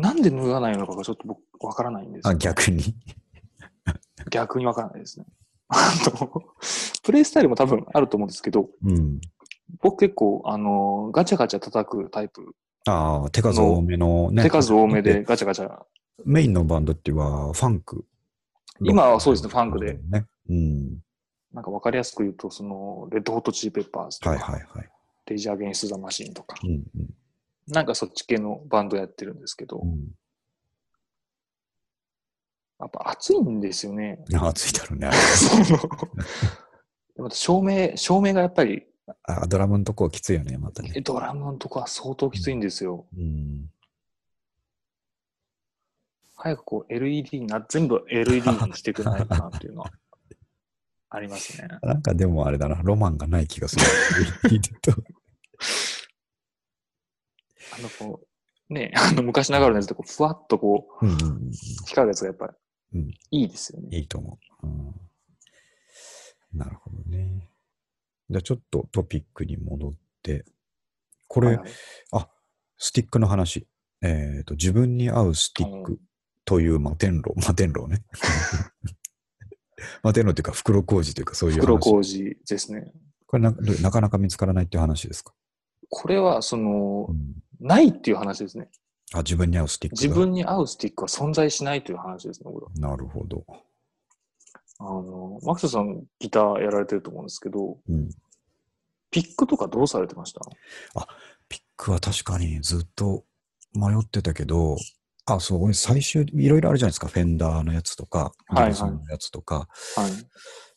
[0.00, 2.82] なんで脱がないのかがちょっと僕わからないんですあ、よ逆に？
[4.30, 5.26] 逆にわからないですね。
[5.68, 6.42] あと、
[7.02, 9.20] プレイスタイルも多分あると思うんですけど、うん。
[9.80, 12.54] 僕結構、あの、ガチャガチャ叩くタイプ、
[12.86, 14.42] ああ、手数多めのね。
[14.42, 15.82] 手数多めででガチャガチャ。
[16.24, 18.04] メインのバンドっていうのはファンク。
[18.80, 19.98] 今はそうですねファンクで。
[20.10, 20.26] ね。
[20.48, 20.98] うん。
[21.52, 24.88] なんかわかりやすく言うと、その、レッドホットチリペッパーズとか、はいはいはい。
[25.26, 26.84] レイジャーゲンストザマシンとか、うんうん
[27.66, 30.10] なんかそっち系のバンドやってるんですけど、うん。
[32.78, 34.22] やっぱ暑いんですよね。
[34.34, 35.10] あ暑いだろうね。
[35.32, 35.64] その
[37.16, 38.86] でまた照明、照明がやっぱり、
[39.22, 40.92] あドラムのとこきついよね、またね。
[41.02, 43.06] ドラムのとこは相当きついんですよ。
[43.16, 43.70] うん。
[46.36, 49.90] 早くこう LED にな、全部 LED にしてくれないかなっていうのは
[51.10, 51.68] ありますね。
[51.82, 53.82] なんかでもあれだな、ロマンがない気がする。
[57.76, 58.26] あのこ
[58.70, 61.52] う、ね、あの昔ながらのやつでこうふわっとこう、うんうんうん。
[61.86, 62.52] 光るやつがやっぱり
[62.94, 63.88] うんいいですよね。
[63.96, 64.66] いいと思う。
[64.66, 64.70] う
[66.56, 67.48] ん、なるほどね。
[68.30, 70.44] じゃあちょっとトピックに戻って、
[71.28, 71.70] これ、はいはい
[72.76, 73.66] スティックの話。
[74.02, 75.98] えっ、と、自分に合うスティック
[76.44, 78.04] という摩天楼、摩天楼ね。
[80.02, 81.62] 摩天楼っていうか袋小路というかそういう話。
[81.62, 82.92] 袋小路ですね。
[83.26, 85.32] これなどなかなか見つからないっていう話ですか、
[85.88, 88.68] これは、そのう、ん、ないっていう話ですね。
[89.14, 92.50] あ、自分に合うスティックが自分に合うスティックは存在しないという話ですね。
[92.78, 93.44] なるほど。
[94.78, 98.10] あの、マクソさんギターやられてると思うんですけど、うん。
[99.10, 100.40] ピックとかどうされてました？
[101.48, 103.24] ピックは確かにずっと
[103.72, 104.76] 迷ってたけど、
[105.26, 107.06] あ、そう、俺最終、いろいろあるじゃないですか。
[107.06, 110.08] フェンダーのやつとか、ギはいはいブソンのやつとか、は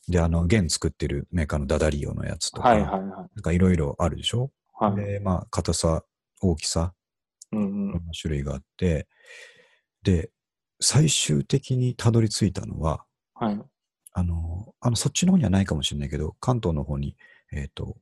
[0.06, 0.10] い。
[0.10, 3.00] で、あの、弦作ってるメーカーのダダリオのやつとか、はいはいはい。
[3.00, 4.96] なんかいろいろあるでしょ、はい。
[4.96, 6.04] で、まあ、硬さ、
[6.40, 6.94] 大きさ、
[7.50, 9.08] うんうんいろんな種類があって、
[10.02, 10.30] で、
[10.80, 13.60] 最終的にたどり着いたのは、はい。
[14.18, 17.16] あの、あの、そっちの方にはないかもしれないけど、関東の方に、
[17.52, 17.96] えっ、と、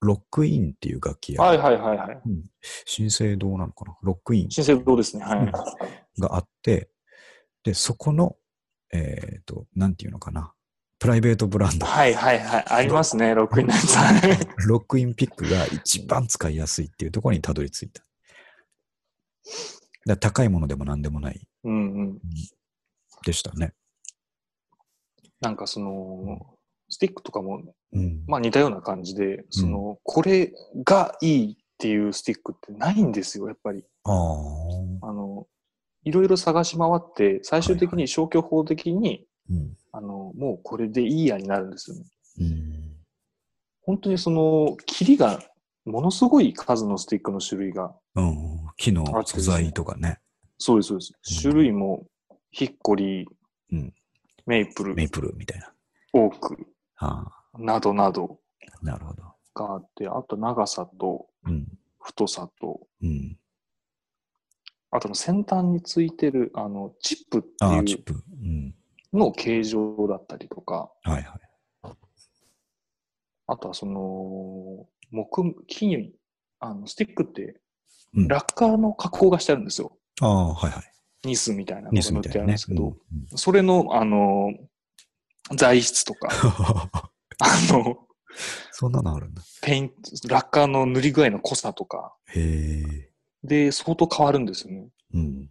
[0.00, 2.20] ロックインっていう楽器や、はいはいはいはい。
[2.24, 2.44] うん、
[2.86, 3.96] 新生堂なのかな？
[4.02, 5.24] ロックイン新生堂ですね。
[5.24, 5.38] はい。
[5.40, 5.52] うん
[6.18, 6.88] があって、
[7.62, 8.36] で、そこの、
[8.90, 10.54] えっ、と、なんていうのかな、
[10.98, 12.64] プライベートブランド、はいはいはい。
[12.66, 13.94] ありますね、ロックインのやつ。
[13.96, 18.02] は いロックインピックが一番使いやすいっていうところにたどり着いた。
[20.06, 22.18] だ高いものでも何でもないうんうん。
[23.26, 23.74] でしたね。
[25.40, 26.56] なんかその、
[26.88, 27.62] スティックとかも、
[27.92, 28.24] うん。
[28.26, 30.52] まあ似たような感じで、その、これ
[30.84, 33.84] がいいっていうスティックってないんですよ、やっぱり。
[34.04, 34.10] あ
[35.12, 35.46] の、
[36.04, 39.76] いろいろ探し回って、最終的に消去法的に、うん。
[39.92, 42.04] あの、もうこれでいいやになるんですよね。
[42.40, 42.96] うん。
[43.82, 45.40] 本当にその、切りが、
[45.84, 48.36] ものすごい数のスティックの種類が、うん。
[48.76, 50.18] 木の素材とかね。
[50.58, 51.12] そうです、そうです。
[51.12, 52.06] うん種類も、
[52.50, 53.28] ヒッコリー、
[53.72, 53.94] うん
[54.46, 55.72] メイプル、メイプルみたいな。
[56.12, 56.56] オーク、
[56.98, 57.58] ああ。
[57.58, 58.38] などなど
[58.82, 59.22] なるほど。
[59.54, 61.66] があって、あと長さとうん。
[62.00, 63.36] 太さと、うん。
[64.90, 68.14] あとの先端についてる、あの、チップってああ、いうチップ。
[68.14, 68.74] うん。
[69.12, 71.40] の形状だったりとか、はいはい。
[73.48, 76.12] あとはその、木、木に、
[76.60, 77.60] あの、スティックって、
[78.14, 79.98] うんラッカーの加工がしてあるんですよ。
[80.22, 80.84] ああ、はいはい。
[81.26, 82.46] ニスみたいなのニが塗ってあるん。
[82.46, 82.90] ですけど、う
[83.34, 84.52] んそれの、あの、
[85.54, 86.28] 材質とか、
[87.38, 88.06] あの、
[88.72, 89.42] そんなのあるんだ。
[89.62, 89.94] ペイント、
[90.28, 93.10] ラッカーの塗り具合の濃さとか、へえ。
[93.44, 94.88] で、相当変わるんですよね。
[95.14, 95.50] うん。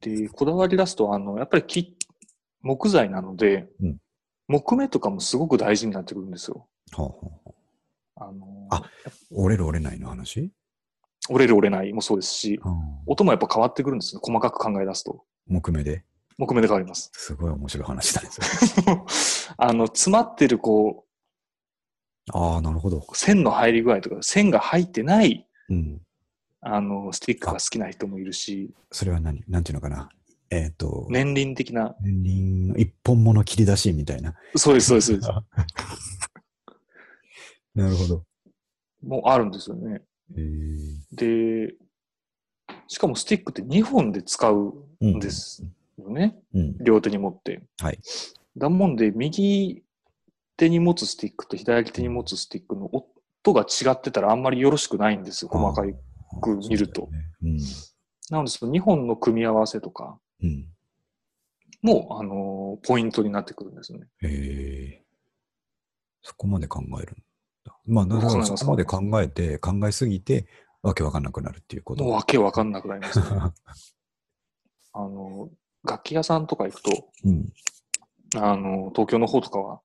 [0.00, 1.96] で、こだわり出すと、あの、やっぱり木、
[2.62, 3.96] 木材なので、うん
[4.50, 6.66] 木目とかもすごく大事になってくるんですよ。
[6.92, 7.54] はあはあは
[8.16, 8.82] ああの、あ
[9.30, 10.50] 折れる折れないの話？
[11.28, 12.72] 折れる折れないもそうですし、ああ
[13.06, 14.20] 音もやっぱ変わってくるんですよ。
[14.22, 15.24] 細かく考え出すと。
[15.46, 16.04] 木目で。
[16.38, 17.10] 木目で変わります。
[17.14, 18.28] すごい面白い話だね。
[19.56, 21.04] あの、詰まってる、こ
[22.32, 22.98] ああ、なるほど。
[22.98, 26.00] う、線の入り具合とか、線が入ってない、うん。
[26.60, 29.42] あの、スティックが好きな人もいるし、それは何？
[29.48, 30.08] なんていうのかな？
[30.50, 34.34] えっ、と、年輪的な、年輪の一本物切り出しみたいな。
[34.56, 35.30] そうです、そうです、そうです。
[37.74, 38.24] なるほど。
[39.02, 40.02] もうあるんですよね。
[41.12, 41.74] で、
[42.86, 45.64] しかもスティックって2本で使うんです
[45.98, 46.38] よね。
[46.54, 46.76] うん。
[46.78, 47.62] 両手に持って。
[47.80, 47.98] はい。
[48.56, 49.82] だもんで、右
[50.56, 55.50] 手に持つスティックと左手に持つスティックの音が違ってたらあんまりよろしくないんですよ。
[55.50, 55.94] 細かい。
[56.40, 57.22] く見るとそうだよ
[57.54, 57.60] ね
[58.30, 60.48] なので、その2本の組み合わせとかうん。
[60.48, 60.66] うん。
[61.82, 64.06] も、あのーポイントになってくるんですよね。
[64.22, 64.28] へ
[65.00, 65.02] え。
[66.22, 67.22] そこまで考えるんだ。
[67.88, 68.06] まあ、
[68.44, 70.46] そこまで考えて、考えすぎて、
[70.82, 72.04] わけわかんなくなるっていうこと。
[72.04, 73.26] もうわけわかんなくなりますね。
[74.92, 75.50] あの、
[75.84, 76.90] 楽器屋さんとか行くと、
[77.24, 77.52] うん。
[78.36, 79.80] あの、東京の方とかは、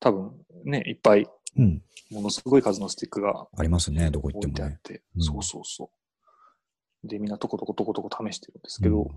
[0.00, 0.32] 多分
[0.64, 1.82] ね、いっぱい、うん。
[2.10, 4.80] ものすごい数のスティックがありますね、どこ行ってもね。
[5.16, 5.90] うんそうそうそ
[7.04, 7.08] う。
[7.08, 9.10] で、みんなとことことことこ試してるんですけど、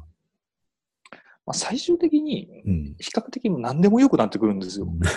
[1.45, 2.95] まあ、最終的に、うん。
[2.99, 4.85] 比較的何でも良くなってくるんですよ。
[4.85, 5.09] う んあ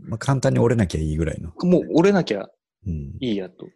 [0.00, 1.52] まあ、簡単に折れなきゃいいぐらいの。
[1.58, 2.48] の、もう折れなきゃ
[2.86, 3.16] うん。
[3.20, 3.66] いいやと。
[3.66, 3.72] で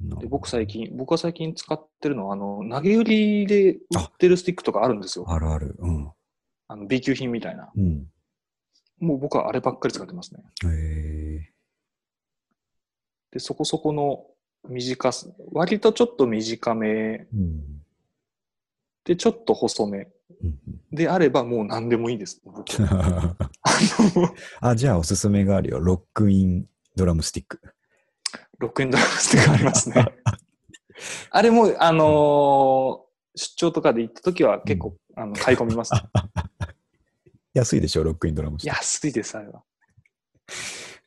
[0.00, 5.24] なるほど僕最近、僕が最近使ってるのは、あの、投げ売りで売ってるスティックとかあるんですよ。
[5.28, 5.76] あるある。
[5.78, 6.12] うん。
[6.68, 7.70] あの B 級品みたいな。
[7.76, 8.06] うん。
[8.98, 10.42] もう僕はあればっかり使ってますね。
[10.64, 11.52] へえ。
[13.32, 14.24] で、そこそこの
[14.68, 17.82] 短さ、割とちょっと短めうん。
[19.04, 20.08] で、ちょっと細め
[20.42, 20.58] うん
[20.92, 22.42] であればもう何でもいいです。
[24.60, 25.80] あじゃあおすすめがあるよ。
[25.80, 26.66] ロックイン
[26.96, 27.60] ドラムスティック。
[28.58, 30.06] ロックエンドラムスティックありますね。
[31.30, 35.92] あれも、あのー出張とかで行った時は結構、あの買い込みます。
[37.54, 38.82] 安いでしょ、ロックインドラムスティック。
[38.82, 39.62] 安いです、あれは。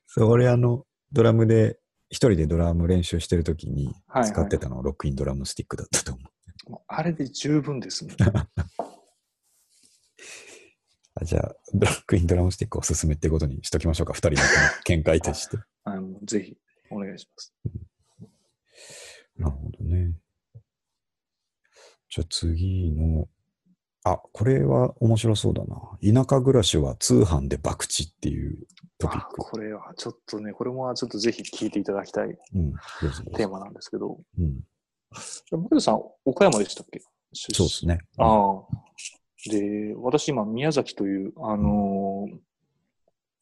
[0.07, 3.93] そう、俺あの、ドラムで、一人でドラム練習してるときに
[4.25, 6.21] 使ってたのはロックインドラムスティックだったと思
[6.77, 8.15] うあれで十分ですね。
[11.23, 14.35] あじゃあ、ロックインドラムスティックおすすめってことにしときましょうか、二人の
[14.85, 15.57] 見解として。
[15.85, 16.57] あのぜひ、
[16.91, 17.53] お願いします。
[19.37, 20.13] なるほどね。
[22.09, 23.27] じゃあ次の、
[24.03, 25.77] あ、これは面白そうだな。
[26.01, 28.67] 田舎暮らしは通販で博打っていう
[28.97, 29.37] トピッあク。
[29.37, 32.73] これはちょっとね、これもちょっとぜひ聞いていただきたいうん、
[33.33, 34.61] テーマなんですけど、うん、
[35.51, 37.01] 森田さん、岡山でしたっけ？
[37.33, 37.99] 出そうですね。
[38.17, 38.61] ああ。
[39.49, 42.37] で、私今、宮崎という、あのー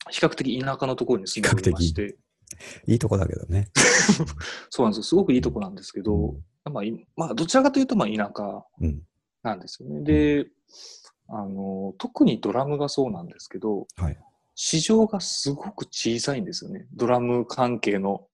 [0.09, 2.17] 比較的田舎のところに住んでおりまして、
[2.87, 3.69] いいとこだけどね。
[4.69, 5.03] そうなんですよ。
[5.03, 6.35] すごくいいとこなんですけど、
[6.65, 9.01] まあ、いまあ、どちらかというと、まあ、田舎うん。
[9.43, 10.01] なんですよね。
[10.01, 10.47] で、
[11.27, 14.17] あのー特にドラムがそうなんですけど、はい。
[14.55, 16.87] 市場がすごく小さいんですよね。
[16.93, 18.27] ドラム関係の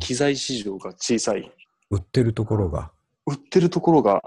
[0.00, 1.52] 機材市場が小さい。
[1.90, 2.92] 売ってるところが。
[3.26, 4.22] 売ってるところが、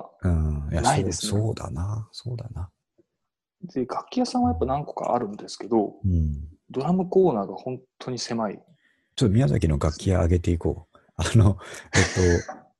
[0.72, 2.08] ないですねそうそうだな。
[2.12, 2.70] そうだな。
[3.62, 6.48] で、楽器屋さんはやっぱ何個かあるんですけど、うん。
[6.70, 8.60] ドラムコーナーが本当に狭い。
[9.16, 10.98] ちょっと宮崎の楽器屋上げていこう。
[11.16, 11.58] あの、
[11.94, 12.04] えっ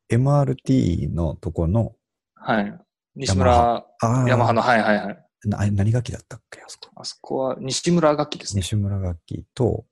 [0.10, 1.96] と、 MRT のとこの、
[2.36, 2.80] はい。
[3.16, 3.86] 西村、
[4.28, 5.28] ヤマハの、はいはいはい。
[5.46, 6.92] なあ何楽器だったっけあそこ。
[6.96, 8.62] あそこは西村楽器ですね。
[8.62, 9.86] 西村楽器と、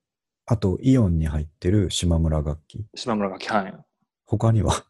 [0.46, 2.86] あとイオンに入ってる島村楽器。
[2.96, 3.48] 島村楽器。
[3.48, 3.74] はい。
[4.26, 4.86] 他には、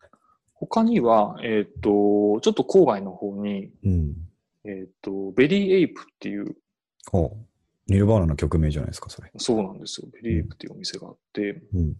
[0.55, 4.13] 他には、えっ、と、ちょっと郊外の方に、うん。
[4.63, 6.55] えっ、と、 Very Ape っていう、
[7.11, 7.91] ほう。
[7.91, 9.31] Nirvana の曲名じゃないですか、それ。
[9.37, 10.07] そうなんですよ。
[10.11, 11.95] Very Ape っていうお店があって、うん。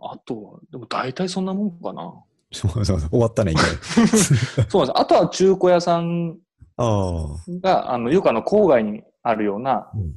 [0.00, 2.14] あとは、でも大体そんなもんかな。
[2.52, 3.10] そうそうそう。
[3.10, 3.52] 終わったね。
[4.68, 5.00] そうなんです。
[5.00, 6.38] あとは中古屋さん
[6.78, 7.50] ああ。
[7.60, 10.14] が、あの、よくあの、郊外にあるような、うん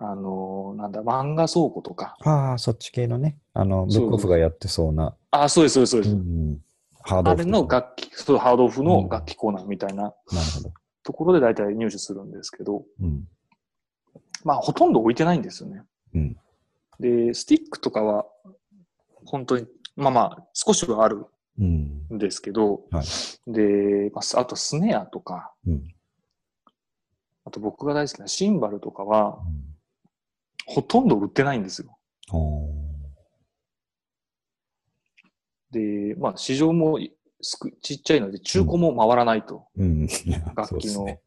[0.00, 2.16] あの、なんだ、漫画倉庫とか。
[2.24, 3.36] ああ、そっち系のね。
[3.52, 5.16] あの、ブックオフがやってそうな。
[5.32, 6.14] あ、そうです、そうです、そうです。
[6.14, 6.58] うん
[7.00, 10.14] ハードあオフとかれの楽器、そう、ハードオフの楽器コーナーみたいななる
[10.56, 10.72] ほど。
[11.02, 13.26] ところで大体入手するんですけど、うん。
[14.44, 15.82] まあ、ほとんど置いてないんですよね。
[16.14, 16.36] うん。
[17.00, 18.26] で、スティックとかは、
[19.24, 21.26] 本当に、まあまあ、少しはある
[21.58, 22.06] うん。
[22.12, 23.06] んですけど、はい。
[23.52, 25.88] で、まあ、あとスネアとか、うん。
[27.46, 29.67] あと僕が大好きなシンバルとかは、うん
[30.68, 31.98] ほとんど売ってないんですよ。
[35.70, 36.98] で、まあ、市場も
[37.40, 39.66] すくちっちゃいので、中古も回らないと。
[39.76, 40.06] うん。
[40.54, 41.18] 楽器の、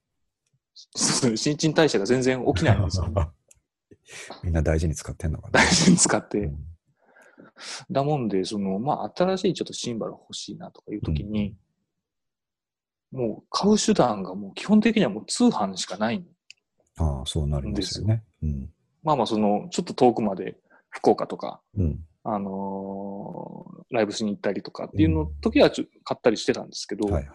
[0.73, 3.07] そうで新陳代謝が全然起きないんですよ。
[4.43, 5.59] みんな大事に使ってんのかな。
[5.59, 6.39] 大事に使って。
[6.39, 6.71] うん
[7.89, 11.55] だもんで、その、まあ、新しいちょっとシンバル欲しいなとかいうときに、
[13.11, 16.25] もう買う手段がもう基本的にはもう通販しかない。
[16.97, 18.23] ああ、そうなるんですよね。
[18.41, 18.69] うん。
[19.03, 20.57] まあまあ、その、ちょっと遠くまで
[20.89, 21.99] 福岡とか、うん。
[22.23, 27.33] あのーライブしに行ったりとかっていうの時はちょ買ったりしてたんですけど、はいはい。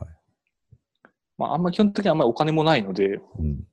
[1.37, 3.65] まあ、あんま基本的にあんまりお金もないので、うん。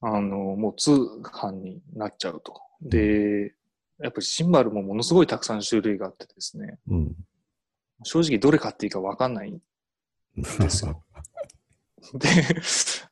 [0.00, 2.60] あのもう通販になっちゃうと。
[2.80, 3.54] で、
[4.00, 7.14] やっぱりシンバルもものすごいたくさん種類があってですね、うん。
[8.02, 9.60] 正直どれ買っていいかわかんない
[10.36, 11.04] ですよ。
[12.14, 12.28] で、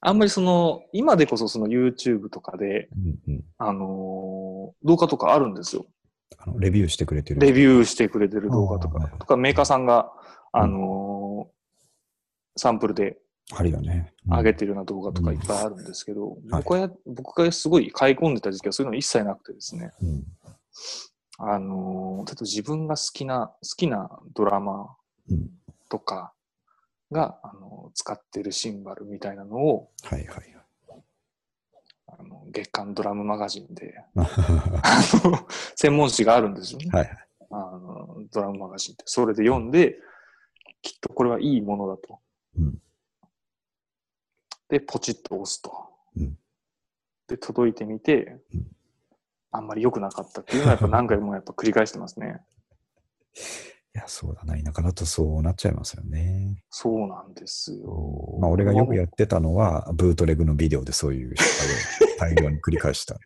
[0.00, 5.86] あんまりその、今でこそその YouTube とかで、うんうんあのー動画とかあるんですよ。
[6.38, 7.40] あのレビューしてくれてる。
[7.40, 10.12] レビューしてくれてる動画とかとかメーカーさんが、
[10.52, 11.60] あのー
[12.56, 13.18] サンプルで
[13.52, 14.12] あるよね。
[14.26, 20.24] うん上げてるような動画とかいっぱいあるんですけど、はい僕はや、僕がすごい買い込んでた時期はそういうの一切なくてですね、うん。
[21.38, 24.94] あのー、ちょっと自分が好きな、好きなドラマ
[25.28, 25.50] うん。
[25.88, 26.32] とか
[27.10, 30.56] が、あのー使ってるシンバルみたいなのを、はいはい
[32.06, 34.28] あの月刊ドラムマガジンで、はい。
[34.82, 35.46] あの
[35.76, 36.90] 専門誌があるんですよね。
[36.92, 37.18] はいはい。
[37.50, 39.04] あのドラムマガジンって。
[39.06, 39.96] それで読んで、
[40.82, 42.18] きっとこれはいいものだと。
[42.58, 42.78] うん。
[44.68, 45.72] で、ポチッと押すと。
[46.16, 46.36] うん
[47.28, 48.66] で、届いてみて、うん
[49.52, 52.40] あんまり良くなかったっていうのはやっぱ何回もやっぱ繰り返してますね。
[54.00, 54.56] いや、そうだな。
[54.56, 56.64] 田舎だとそうなっちゃいますよね。
[56.70, 58.38] そうなんですよ。
[58.40, 63.12] まあ、俺がよくやってたのは、ブートレグのビデオでそういう失敗を大量に繰り返した。
[63.14, 63.20] で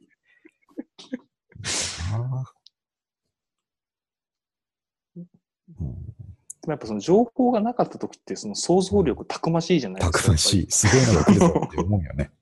[6.67, 10.19] もやっぱその情報がなかった時ってその想像力たくましいじゃないですか。
[10.19, 10.67] たくましい。
[10.71, 12.33] すごいのが来るぞって思うよね。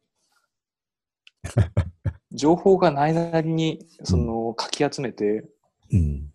[2.33, 5.45] 情報がないなりにそのかき集めて、
[5.93, 6.32] うん。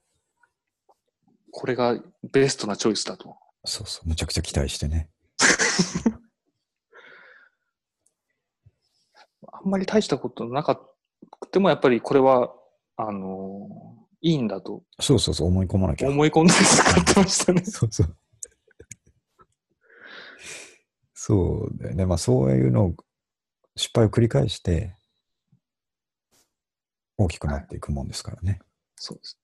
[1.52, 1.98] これが
[2.32, 3.38] ベストなチョイスだと。
[3.66, 4.10] そうそう。
[4.10, 5.10] むちゃくちゃ期待してね。
[9.52, 10.84] あんまり大したことなかった
[11.52, 12.54] てもやっぱりこれは、
[13.00, 13.70] あの
[14.22, 15.50] いいんだとそうそうそう。
[15.50, 16.10] 思い込まなきゃ。
[16.10, 17.64] 思い込んで使ってましたね。
[17.64, 18.18] そうそう。
[21.14, 22.08] そうだよね。
[22.08, 22.96] まあそういうのを
[23.76, 24.96] 失敗を繰り返して
[27.18, 28.62] 大きくなっていくもんですからね。
[28.96, 29.38] そうです。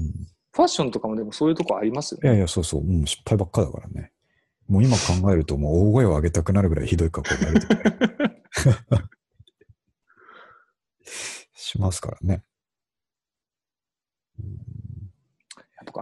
[0.00, 2.28] うん、ファッションとかもでもそういうとこありますよね。
[2.28, 2.80] いやいや、そうそう。
[2.82, 4.12] うん、失敗ばっかだからね。
[4.68, 7.66] もう今考えるともう大声を上げたくなるぐらいひどい格好があると
[8.96, 9.10] か
[11.54, 12.44] しますからね。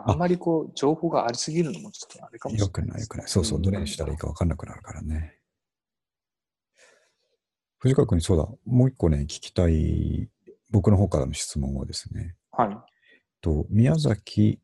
[0.05, 2.67] あんまりこう、情報がありすぎるのもちょっとあれかもしれない。
[2.67, 3.29] よくない、よくない。
[3.29, 5.39] そうそう、どれにしたらいいか分かんなくなるからね。
[7.79, 10.29] 藤川君にそうだ、もう一個ね、聞きたい、
[10.71, 12.77] 僕の方からの質問はですね、はい。
[13.41, 14.61] と宮崎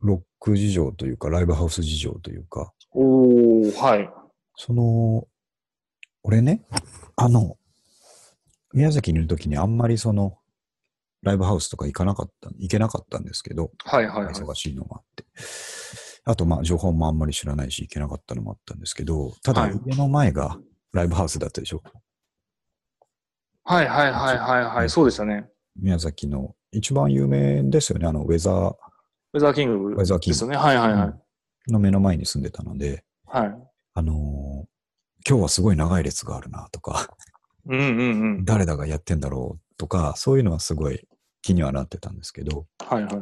[0.00, 4.10] ロック事情というか、ライブハウス事情というか、おー、はい。
[4.56, 5.26] その、
[6.22, 6.64] 俺ね、
[7.16, 7.56] あの、
[8.72, 10.38] 宮崎にいるときにあんまりその、
[11.22, 14.34] ライブハウスとか行かなかった、行けなかったんですけど、はいはいはい。
[14.34, 15.24] 忙しいのもあって。
[16.24, 20.58] あと、まあ、情報もあんまり知らないし、行けなかったのもあったんですけど、ただ、はい家の前が
[20.92, 21.82] ライブハウスだったでしょ。
[23.64, 24.90] はいはいはいはいはい。
[24.90, 25.48] そうでしたね。
[25.76, 28.74] 宮崎の一番有名ですよね、あの、ウェザー
[29.34, 30.56] ウェザーキングウェザーキングですよね。
[30.56, 31.72] はいはいはい。
[31.72, 33.56] の目の前に住んでたので、はい。
[33.94, 34.68] あのー
[35.28, 37.08] 今日はすごい長い列があるなとか、
[37.66, 38.44] うんうんうん。
[38.46, 41.06] 誰だがやってんだろうとか、そういうのはすごい
[41.42, 43.14] 気にはなってたんですけど、はいはい。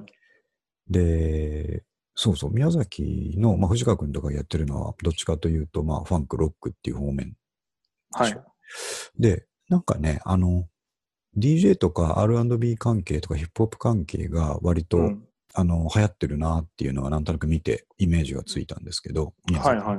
[0.88, 1.82] で、
[2.14, 7.34] そうそう、宮崎の、まあ、藤川君とかがやってるのは、どっちかというと、まあ、ファンク、ロックっていう方面
[8.12, 8.40] はい。
[9.18, 10.68] で、なんかね、あの、
[11.37, 15.28] DJ とか R&B 関係とかヒップホップ関係が割と、うん。
[15.59, 19.99] あの、流行ってるなっていうのはなんとなく見てイメージがついたんですけど、はいはい。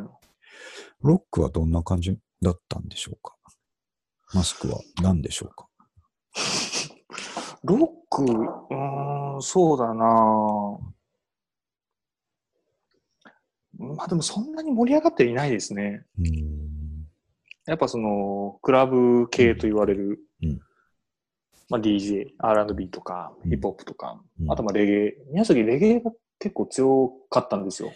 [1.02, 3.36] ロックはどんな感じだったんでしょうか？
[4.36, 4.80] マスクは。
[5.02, 5.68] 何でしょうか？
[7.64, 10.78] ロック、うーん、そうだな。
[13.80, 16.06] まあでもそんなに盛り上がっていないですね。
[16.20, 17.08] うーん。
[17.66, 20.60] やっぱその、クラブ系と言われる、うん
[21.70, 25.18] まあ DJ、R&B とか、うんヒップホップとか、うんあとまあレゲエ。
[25.32, 27.92] 宮崎レゲエが結構強かったんですよ。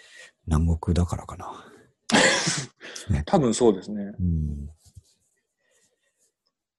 [0.47, 1.65] 南国だからかな。
[3.25, 4.13] 多分そうですね。
[4.19, 4.69] うん。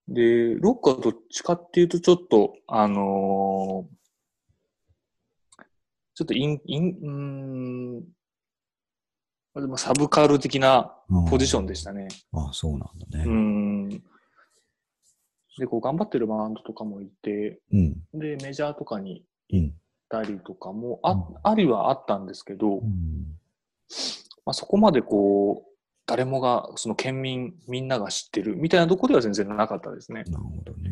[0.08, 3.96] で、ロックはどっちかっていうとちょっと、あのー
[6.14, 7.94] ちょっとイン、イン、うーん、
[9.54, 10.94] まあでもサブカル的な
[11.30, 12.08] ポジションでしたね。
[12.32, 12.80] ああ、そうなん
[13.10, 13.24] だね。
[13.24, 13.30] うー
[13.96, 14.04] ん。
[15.58, 17.94] で、こう頑張ってるバンドとかもいて、うん。
[18.14, 19.60] で、メジャーとかにうん。
[19.60, 19.74] 行っ
[20.08, 23.38] たりとかもあ,、うんありはあったんですけど、うん。
[24.44, 25.72] まあ、そこまでこう、
[26.06, 30.24] 誰もが、その県民みんなが知ってるみたいなところでは全然なかったですね。
[30.24, 30.90] なるほどね。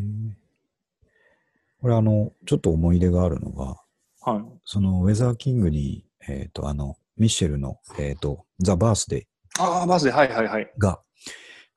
[1.80, 3.82] これあの、ちょっと思い出があるのが、
[4.22, 4.60] はい。
[4.64, 9.26] そのウェザーキングに、えっ、と、あの、ミッシェルの、えっ、と、ザ・バースデ
[9.58, 10.72] ああ、バスで、はいはいはい。
[10.76, 11.00] ーが、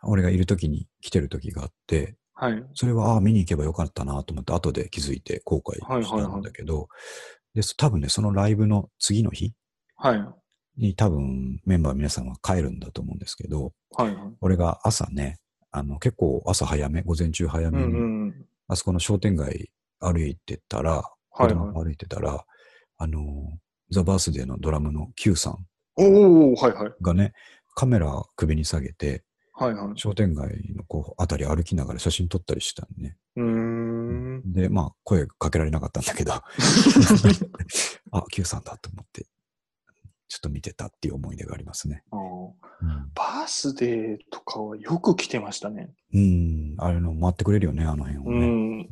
[0.03, 2.63] 俺がいる時に来てる時があって、はい。
[2.73, 6.89] それは、ああ、見に行けばよかったなと思って、後で気づいて後悔したんだけど、
[7.53, 9.53] で、多分ね、そのライブの次の日
[9.95, 10.25] はい。
[10.75, 14.17] に多分メンバー皆さんは帰るんだと思うんですけど、はい。
[14.41, 15.37] 俺が朝ね、
[15.71, 18.45] あの、結構朝早め、午前中早めに、んうん。
[18.67, 19.69] あそこの商店街
[19.99, 21.65] 歩いてたら、子はいはい。
[21.65, 22.43] 供が歩いてたら、
[22.97, 23.19] あの、
[23.91, 26.91] ザ・バースデーのドラムの Q さんおおはいはい。
[27.01, 27.33] がね、
[27.75, 29.23] カメラ首に下げて、
[29.55, 29.99] はいはい。
[29.99, 33.17] 商店街のこう、あたり歩きながら写真撮ったりしたんね。
[33.35, 34.51] うーん。
[34.51, 36.33] で、まあ、声かけられなかったんだけど、
[38.11, 39.27] あ、Q さんだと思って、
[40.27, 42.03] ちょっと見てたっていう思い出がありますね。
[42.11, 45.93] あーうんバースデーとかはよく来てましたね。
[46.13, 48.47] うん、あれの待ってくれるよね、あの辺をうね。
[48.81, 48.89] ん。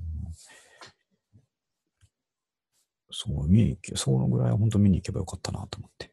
[3.12, 6.11] そう、見に行け、そのぐらいは本当見に行けばよかったなと思って。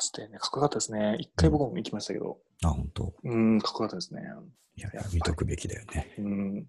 [0.00, 1.16] スデーね、かっこよかったですね。
[1.18, 2.38] 一回僕も行きましたけど。
[2.64, 4.22] あ、本当うん、かっこよかったですね。
[4.76, 6.14] いやや見とくべきだよね。
[6.18, 6.66] うん。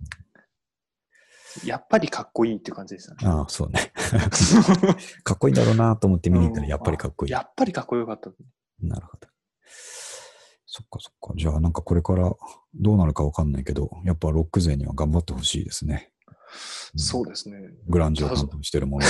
[1.65, 3.17] やっぱりかっこいいって感じでしたね。
[3.23, 3.91] ああ、そうね。
[5.23, 7.31] かっこいいんだろうなと思って見に行ったら、やっぱりかっこいい。
[7.31, 8.29] やっぱりかっこよかった。
[8.81, 9.27] なるほど。
[10.65, 11.33] そっかそっか。
[11.35, 12.31] じゃあなんかこれから
[12.75, 16.11] どうなるかわかんないけど、やっぱロック勢には頑張ってほしいですね。
[16.95, 17.57] そうですね。
[17.87, 19.05] グランジを担当してるも の。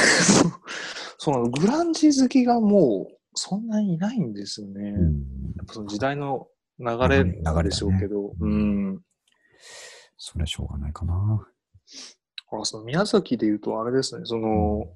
[1.18, 4.90] そのグランジ好きがもうそんなにいないんですよね。
[4.90, 5.14] うん
[5.58, 6.48] やっぱその時代の
[6.80, 7.24] 流れ
[7.64, 9.02] でしょうけど、うん。
[10.18, 11.48] それはしょうがないかな。
[12.52, 14.88] あその宮崎で言うとあれですね、その、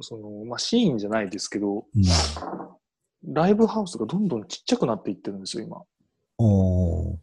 [0.00, 2.02] その、まあ、シーンじゃないですけど、うん
[3.22, 5.82] ライブハウスがどんどんちっちゃくなっていってるんですよ、今。
[6.38, 7.16] おー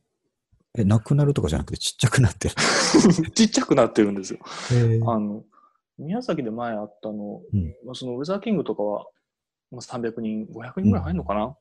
[0.77, 2.55] え、なくなるとかじゃなくてちっちゃくなってる。
[3.33, 4.39] ちっちゃくなってるんですよ。
[4.71, 5.43] へあの、
[5.97, 9.07] 宮崎で前あったの、うんまあ、そのウェザーキングとかは、
[9.71, 11.55] まあ、300人、500人ぐらい入るのかな、っ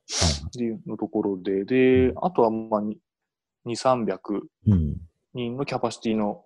[0.51, 2.97] ていうのところで、で、あとはまあに
[3.65, 4.95] 2、300うん。
[5.33, 6.43] 人のキャパシティの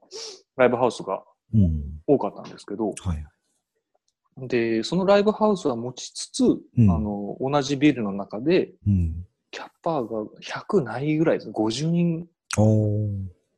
[0.58, 2.02] ライブハウスがうん。
[2.08, 4.48] 多かったんですけど、はい。
[4.48, 9.26] で、そのライブハウスは持ちつつ、うんあの、同じビルの中で、うん。
[9.52, 10.08] キャパが
[10.42, 11.52] 100ないぐらいです。
[11.52, 12.28] 50人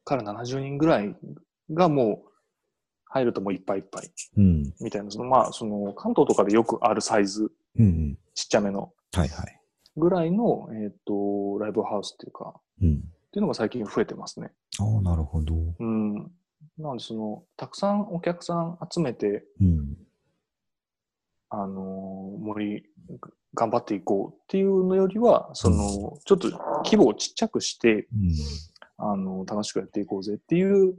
[0.04, 1.16] から70人ぐらい
[1.72, 2.30] がもう
[3.06, 4.74] 入るともういっぱいいっぱいうん。
[4.82, 8.20] みたいな、そのまあ、その関東とかでよくあるサイズ、うんうん。
[8.34, 9.60] ちっちゃめのはいはい。
[9.96, 12.96] ぐらいの、えっ、と、ライブハウスっていうか、うん。
[12.96, 13.00] っ
[13.32, 14.52] ていうのが最近増えてますね。
[14.80, 15.54] ああ、なるほど。
[15.80, 16.16] うん。
[16.78, 19.98] なので、その、たくさんお客さん集めて、うん。
[21.50, 22.84] あのー盛り、
[23.54, 26.50] 頑張っていこうっていうのよりは、その、ちょっと
[26.84, 28.34] 規模をちっちゃくして、うん。
[28.98, 30.96] あの、楽しくやっていこうぜっていう、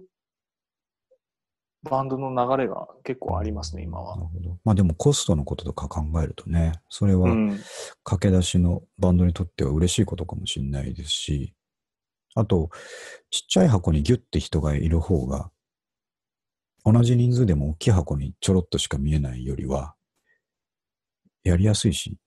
[1.85, 4.29] バンドの流れが結構ありますね、今はなる。
[4.29, 4.59] ほど。
[4.65, 7.59] まあでもコストのこととか考えるとね、それはうん。
[8.03, 11.55] 駆け出しのバンドにとっては嬉しいことかもしれないですし、
[12.35, 12.71] あと、
[13.31, 15.51] ちっちゃい箱にギュッて人がいる方が、
[16.85, 19.95] 同じ人数でも大きい箱にちょろっとしか見えないよりは、
[21.45, 22.19] やりやすいし、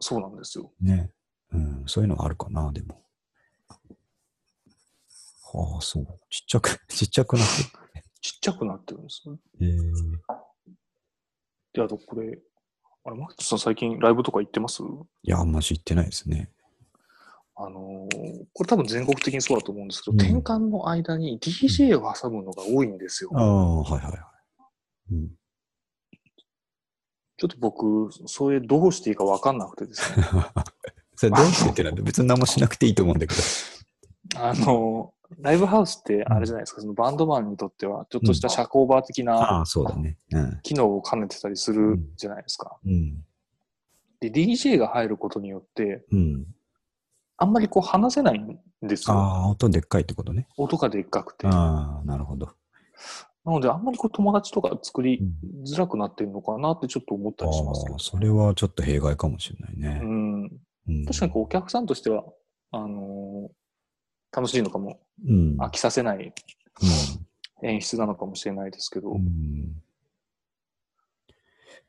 [0.00, 0.72] そうなんですよ。
[0.80, 1.10] ね。
[1.52, 3.02] うん、そういうのがあるかな、でも。
[5.52, 6.06] はあ、そう。
[6.28, 7.85] ちっちゃく、 ちっちゃくなって
[8.20, 9.34] ちっちゃくなってるんですよ。
[9.34, 9.40] る。
[9.60, 9.76] えー、
[11.74, 12.38] で、あとこれ、
[13.04, 14.82] あれ、マキトさん最近ライブとか行ってます？
[14.82, 16.50] いや、あんま知ってないですね。
[17.58, 23.30] あのーこれ多分全国的にそうだと思うんですけど、うん転換の間に DJ を挟むのが多いんですよ。
[23.34, 24.20] ああ、はいはいはい。
[25.12, 25.28] うん、
[27.38, 30.26] ちょっと僕、それどうしていいか分かんなくてですね。
[31.16, 33.40] それどうしてってなんで別に何もしなくていいと思うんだけど。
[34.38, 39.64] あのーライブハウスってあれじゃないですか、そのバンドマンにとっては、ちょっとした社交場的あな。
[40.62, 42.76] 機能を兼ねてたりするじゃないですか。
[42.84, 43.24] うん。
[44.20, 46.46] で、DJ が入ることによって、うん。
[47.38, 49.16] あんまりこう話せないんですよ。
[49.16, 50.48] ああ、音でっかいってことね。
[50.56, 51.46] 音がでっかくて。
[51.46, 52.52] なああ、なるほど。
[53.44, 57.98] ので、あんまりこう友達とか作りうんづらくなってるのかなってちょっと思ったりしますけどああ、。
[58.00, 60.06] それはちょっと弊害かもしれないねう。
[60.06, 60.42] ん。
[60.88, 62.24] うん確かにこうお客さんとしては、
[62.72, 63.48] あのー
[64.34, 65.56] 楽しいのかも、うん。
[65.58, 66.32] 飽きさせない
[67.62, 69.82] 演出なのかもしれないですけど、うんうん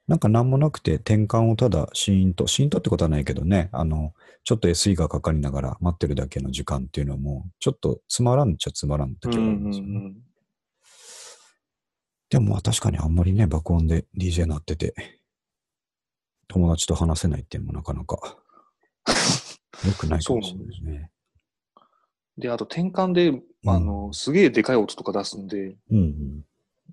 [0.07, 4.13] なんか何もなくて転換をただシーンと、シーンとってことはないけどね、あの、
[4.45, 10.13] ちょっと SE がかかりながら待ってるだけの時間っていうのはもう、ちょっとつまらんっちゃつまらん時はありますよね。
[12.29, 14.95] でもまあ確かにあんまりね、爆音で DJ 鳴ってて、
[16.47, 18.37] 友達と話せないっていうのもなかなか
[19.85, 21.11] 良くないかもしれないですね。
[22.37, 26.43] で、あと転換で、あの、すげえでかい音とか出すんで、うんうん。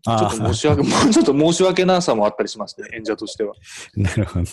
[0.05, 3.55] ちょっと申し訳、 もうちょっと申し訳なさもあったりしますね、演者としては。
[3.95, 4.47] なるほど。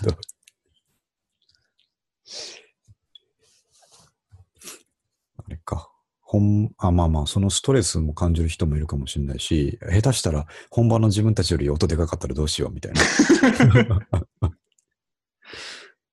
[5.38, 5.89] あれか。
[6.22, 13.01] 本、あ、まあまあ、そのストレスも感じる人もいるかもしれないし、下手したら本番の自分たちより音でかかったらどうしようみたいな。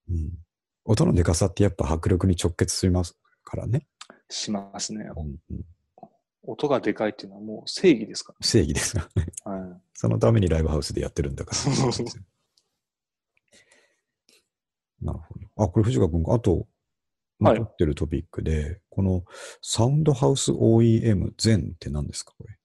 [0.09, 0.31] うん、
[0.83, 3.85] 音のでかさってやっぱ迫力に直結しますからね。
[4.29, 5.09] しますね。
[6.43, 9.25] 音がでかいっていうのはもう正義ですか正義ですよね。
[9.45, 9.51] ら。
[9.51, 9.81] はい。
[9.93, 11.55] そのためにライブハウスでやってるんだから。
[11.57, 12.07] そうそう
[15.01, 15.63] なるほど。
[15.63, 16.67] あ、これ藤川君、あと、
[17.41, 19.23] はい残ってるトピックで、この
[19.61, 22.33] サウンドハウス OEM 全って何ですか？
[22.37, 22.57] これ。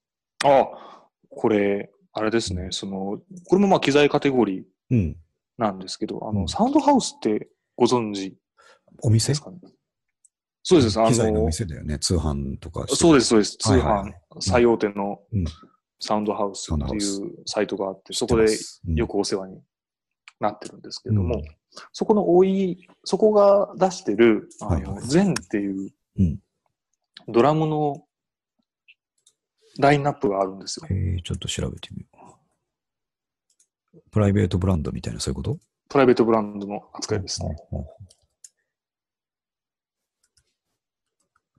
[0.50, 5.16] あ、これ、あれですね、その、これもまあ機材カテゴリーうん。
[5.58, 8.36] なんですけど、あの、うんサウンドハウスってご存知
[9.00, 9.58] お店ですかね？
[10.64, 11.98] そうです、あ機材の店だよね。
[12.00, 13.56] 通販とかそうです、そうです。
[13.58, 14.14] 通はいはいはい。
[14.30, 14.40] 販。
[14.40, 15.44] 最大手のうん。
[16.00, 18.46] サウンドハウスっていうサイトがあって、そこで
[18.94, 19.62] よくお世話に
[20.40, 21.42] なってるんですけれども、うん。
[21.92, 26.38] そこの OE、そこが出してる、あの、ゼンっていううん。
[27.28, 28.04] ドラムの
[29.78, 30.86] ラインナップがあるんですよ。
[30.90, 32.38] えー、ちょっと調べてみよ
[33.94, 34.00] う。
[34.10, 35.58] プライベートブランドみたいな、そういうこと？
[35.88, 37.56] プライベートブランドの扱いですね。
[37.70, 38.13] ほうほう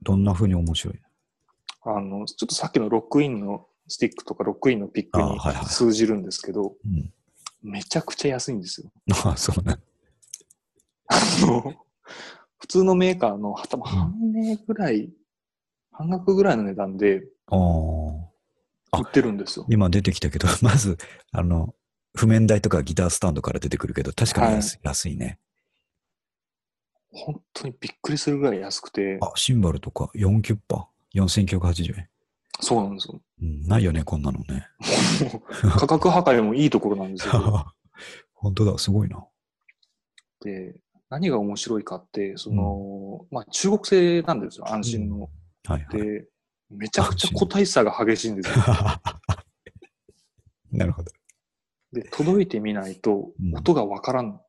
[0.06, 1.00] どんな風に面白い？
[1.82, 5.38] あの、ちょっとさっきのロックインのスティックとかロックインのピックに
[5.68, 7.12] 通じるんですけど、うん。
[7.62, 8.90] めちゃくちゃ安いんですよ。
[9.24, 9.76] あ あ、そうね。
[11.08, 11.74] あの
[12.58, 15.10] 普通のメーカーの多分半値ぐらい、
[15.92, 19.66] 半額ぐらいの値段で売ってるんですよ。
[19.68, 20.96] 今出てきたけど、 まず、
[21.32, 21.74] あの、
[22.16, 25.38] 譜面台とかギタースタンドから出てくるけど、確かに安い,、安いね。
[27.16, 32.08] 本当にびっくりするぐらい安くて、あ、シンバルとか4キュッパ、4980円。
[32.60, 33.20] そうなんですよ。
[33.42, 34.66] うん、ないよね、こんなのね。
[35.78, 37.32] 価格破壊もいいところなんですよ。
[38.34, 39.26] 本当だ、すごいな。
[40.40, 40.76] で、
[41.08, 45.30] 何が面白いかって、その、まあ中国製なんですよ、安心の。
[45.64, 46.02] はいはい。
[46.02, 46.28] で、
[46.70, 48.64] めちゃくちゃ個体差が激しいんですよ。
[50.72, 51.10] なるほど。
[51.92, 54.40] で、届いてみないとうん音がわからん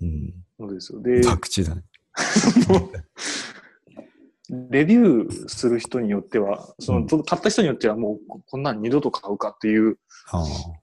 [0.00, 0.34] うん。
[0.58, 1.02] のですよ。
[1.02, 1.82] で、博打だね。
[4.70, 9.98] レビューする人によっては、その、うん買った人によってはもうここんなん二度と買うかっていう。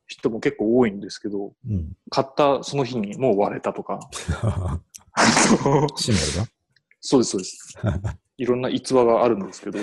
[0.07, 1.93] 人も結構多いんですけど、うん。
[2.09, 3.99] 買ったその日にもう割れたとか。
[5.97, 6.45] シンバルが
[6.99, 7.77] そうです、そうです。
[8.37, 9.79] いろんな逸話があるんですけど、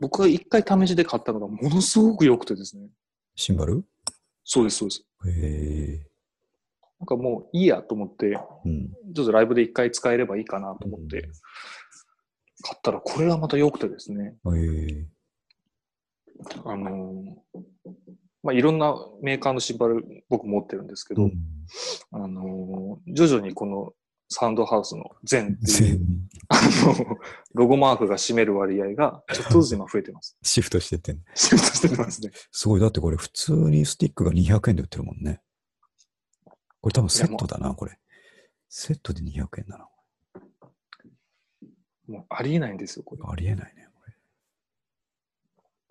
[0.00, 2.88] 僕が一回試しで買ったのがものすごく良くてですね。
[3.34, 3.84] シンバル？
[4.44, 5.04] そうです、そうです。
[5.26, 6.09] へえ。
[7.00, 8.90] なんかもういいやと思って、うん。
[9.14, 11.30] ちょっとライブで一回使えればいいかなと思って、
[12.62, 14.34] 買ったらこれがまた良くてですね。
[14.46, 14.58] へ
[14.94, 15.06] え。
[16.64, 17.60] あのー
[18.42, 21.32] まあ、いろんなメーカーのシンバル僕持ってるんですけど、うん
[22.12, 23.92] あのー徐々にこの
[24.28, 26.00] サウンドハウスの全っていう、全
[26.48, 27.18] あの、
[27.54, 30.36] ロゴマークが占める割合がちょっとずつ今増えてます。
[30.42, 32.30] シフトしてってんシフトしてますね。
[32.52, 32.80] すごい。
[32.80, 35.40] だってこれ普通にスティックが200円で売ってるもんね。
[36.80, 37.98] これ多分セットだな、これ。
[38.68, 39.88] セットで200円だな。
[42.08, 43.22] もうありえないんですよ、これ。
[43.24, 43.86] ありえないね。
[43.94, 44.14] これ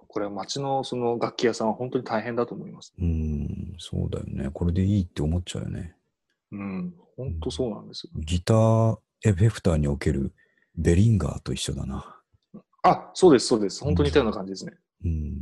[0.07, 2.93] これは街のその楽器屋さんは本当に大変だと思います。
[2.97, 4.49] うーん、そうだよね。
[4.51, 5.95] これでいいって思っちゃうよね。
[6.51, 6.95] うん。
[7.15, 8.11] 本当そうなんですよ。
[8.15, 10.33] ギターエフェクターにおける
[10.75, 12.21] ベリンガーと一緒だな。
[12.81, 13.83] あ、そうです、そうです。
[13.83, 14.73] 本当に似たような感じですね。
[15.05, 15.37] うん。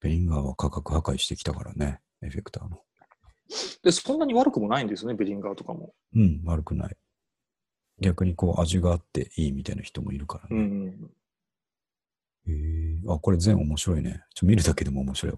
[0.00, 2.80] ベリンガーは価格破壊してきたからね、エフェクターの。
[3.82, 5.94] で、そんなに悪くもないんですよね、ベリンガーとかも。
[6.14, 6.96] うん、悪くない。
[8.00, 10.62] 逆にこう味があっていいみたいな人もいるからね。
[10.62, 11.10] うん。
[12.46, 14.22] へえあ、これ全面白いね。
[14.34, 15.34] ちょ見るだけでも面白い。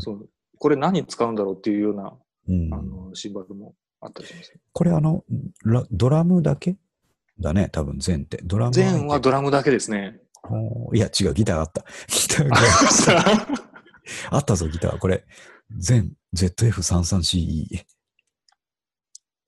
[0.00, 0.28] そう。
[0.58, 2.12] これ何に使うんだろうっていうような、
[2.48, 2.82] うんあ。
[2.82, 4.52] の、シンバルもあったりします。
[4.72, 5.24] これあの、
[5.64, 6.76] ラドラムだけ？
[7.38, 8.40] だね、多分全って。
[8.44, 10.20] ドラム全はドララムだけですね。
[10.92, 11.84] いや、違う、ギターあった。
[12.08, 12.56] ギターが
[14.36, 14.98] あったぞ、ギター。
[14.98, 15.24] これ、
[15.78, 17.84] 全 ZF33CE。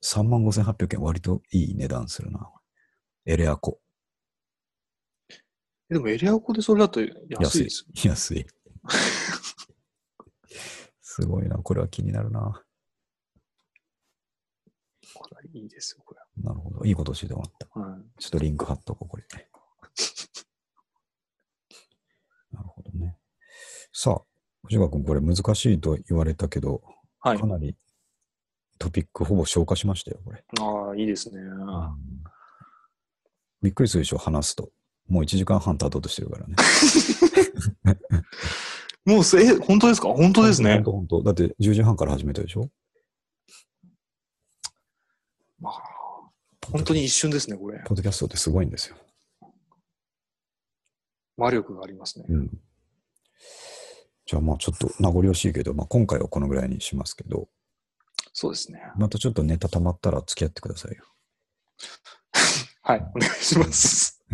[0.02, 2.50] 35,800円、割といい値段するな。
[3.24, 3.80] エレアコ。
[5.88, 8.10] でもエリアコでそれだと安いですよ。
[8.10, 8.46] 安い。
[11.00, 12.64] すごいな、これは気になるな。
[15.14, 16.84] これはいいですよ、これなるほど。
[16.84, 17.68] いいこと教えてもらった。
[17.78, 17.90] は。
[17.90, 18.00] はい。
[18.18, 19.24] ちょっとリンク貼っとこう、これ。
[22.50, 23.18] なるほどね。
[23.92, 24.22] さあ、
[24.64, 26.82] 藤川君、これ難しいと言われたけど、
[27.20, 27.46] はいか。
[27.46, 27.76] なり
[28.78, 30.44] トピックほぼ消化しましたよ、これ。
[30.60, 31.40] ああ、いいですね。
[33.62, 34.70] びっくりするでしょ、話すと。
[35.08, 36.54] もう1時間半経とうとしてるからね。
[39.04, 40.08] もうす、え、本当ですか？
[40.08, 40.84] 本当ですね本。
[40.84, 42.70] 当本当だって10時半から始めたでしょ？
[45.58, 45.74] まあ、
[46.70, 47.78] 本当に一瞬ですね、これ。
[47.84, 48.96] ポッドキャストってすごいんですよ。
[51.36, 52.26] 魔力がありますね。
[52.28, 52.60] うん。
[54.32, 57.48] じゃあまあちょっと名残惜しいけど、まあ今回はこのぐらいにしますけど、
[58.32, 58.80] そうですね。
[58.96, 61.04] またちょっとネタ溜まったら付き合ってくださいよ。
[62.80, 64.24] はい、お願いします。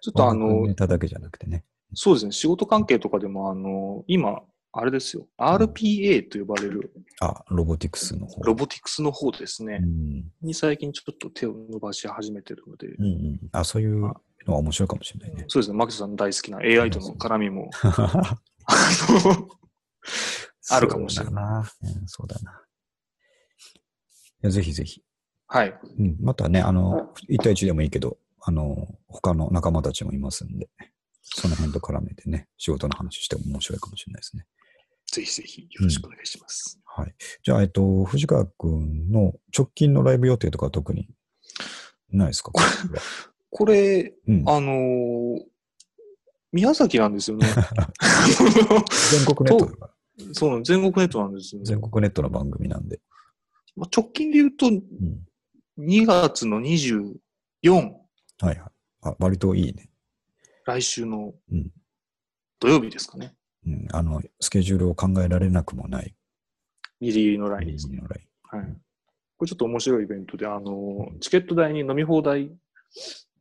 [0.00, 1.64] ちょっとあのネ、タだけじゃなくてね。
[1.92, 5.26] そうですね、仕事関係とかでも、あの、今、あれですよ。
[5.38, 8.44] RPA と呼ばれるあ、ロボティクスの方。
[8.44, 9.86] ロボティクスの方ですねう。
[9.86, 10.30] ん。
[10.40, 13.40] に最近ちょっっと手を伸ばし始めてるので、うんうん。
[13.50, 14.00] あ、そういう
[14.46, 15.46] のは面白いかもしれないね。
[15.48, 15.76] そうですね。
[15.76, 17.70] マキトさん大好きな AI との絡みも、
[20.70, 21.70] あるかもしれないそうだな。
[21.82, 22.52] うんそうだな。
[24.42, 25.02] いや、ぜひぜひ。
[25.46, 25.74] はい。
[25.98, 26.16] うん。
[26.20, 30.68] またね、あの、1対1でもいいけど、あの、他の仲間たちもいますんで、
[31.22, 34.46] その辺と絡めてね、仕事の話しても面白いかもしれないですね。
[35.10, 36.78] ぜひぜひよろしくお願いします。
[36.84, 37.14] はい。
[37.42, 41.08] じゃあ、えっと、藤川くんの直近のライブ予定とかは特に
[42.10, 42.50] ないですか？
[42.52, 43.02] これは
[43.50, 44.44] これ、うん。
[44.48, 45.40] あのー
[46.54, 47.48] 宮崎なんですよね。
[49.10, 49.90] 全国ネット。
[50.32, 51.66] そうなの、全国ネットなんですよね。
[51.66, 53.00] 全国ネットの番組なんで。
[53.74, 55.26] まあ、直近で言うと、うん。
[55.78, 57.18] 2月の24、
[57.72, 57.90] は
[58.42, 58.60] いはい。
[59.02, 59.90] あ、割といいね。
[60.64, 61.70] 来週のうん
[62.60, 63.34] 土曜日ですかね。
[63.66, 63.88] うん。
[63.90, 66.14] あの、スケジュールを考えられなくもない。
[67.00, 68.00] ギリギリのラインですね。
[68.44, 68.64] はい。
[69.36, 72.52] これちょっと面白いイベントで、あのーチケット代に飲み放題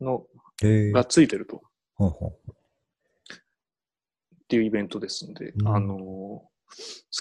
[0.02, 0.26] の
[0.64, 1.62] えー、がついてると。
[1.94, 2.54] ほうほう
[4.54, 6.48] っていうイベントですので、うんあのー好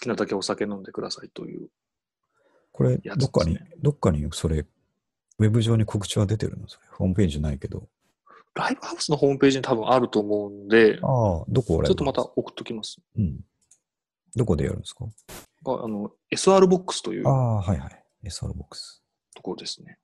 [0.01, 1.69] きなだけお酒飲んでくださいという。
[2.73, 6.69] これ、どっかにどっかにそれ、ウェブ上に告知は出てるの？
[6.69, 6.87] それ。
[6.91, 7.87] ホームページないけど。
[8.55, 11.75] ライブハウスのホームページに多分あると思うんで、ちああ、どこ？
[11.77, 12.23] ょっとまた。
[12.23, 12.99] 送っときます。
[13.19, 13.41] うん。
[14.35, 15.05] どこでやるんですか？
[15.67, 18.05] ああの、SR ボックスというああ、はいはい。
[18.25, 19.03] SR ボックス。
[19.35, 19.99] ところですね。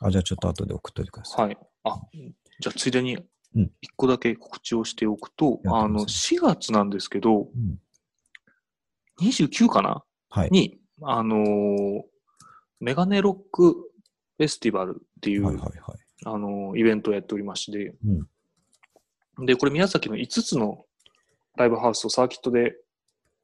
[0.00, 1.46] あ、じゃあちょっと後で送っといてください。
[1.46, 1.58] はい。
[1.84, 2.00] あ、
[2.60, 3.24] じゃあついでにうん、
[3.80, 7.78] 一個だけ告知をしておくと、やってあの、ます4月なんですけど、うん。
[9.20, 10.04] 29かな？
[10.28, 10.50] はい。
[10.50, 12.02] に、あのー
[12.80, 15.98] メガネロックフェスティバルっていう、はいはいはい。
[16.24, 17.94] あのーイベントをやっておりまして、
[19.38, 19.46] うん。
[19.46, 20.86] で、これ宮崎の5つの
[21.56, 22.76] ライブハウスをサーキットで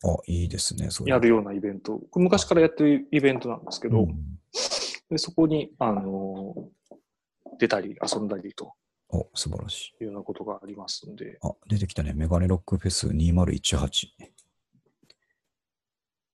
[0.05, 0.89] あ、いいですね。
[1.07, 2.01] やるようなイベント。
[2.15, 4.15] 昔からやってるイベントなんですけど、うん
[5.09, 6.97] でそこに、あのー
[7.59, 8.75] 出たり遊んだりと
[9.09, 10.05] お、素晴らしい。
[10.05, 12.13] いうようなことがありますんで、あ、出てきたね。
[12.15, 14.09] メガネロックフェス2018。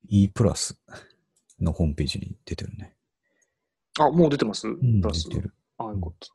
[0.09, 0.78] E プラス
[1.61, 2.97] のホームページに出てるね。
[3.99, 5.55] あ、もう出てます、うん、プラス出てる。
[5.78, 6.28] あ、よかった。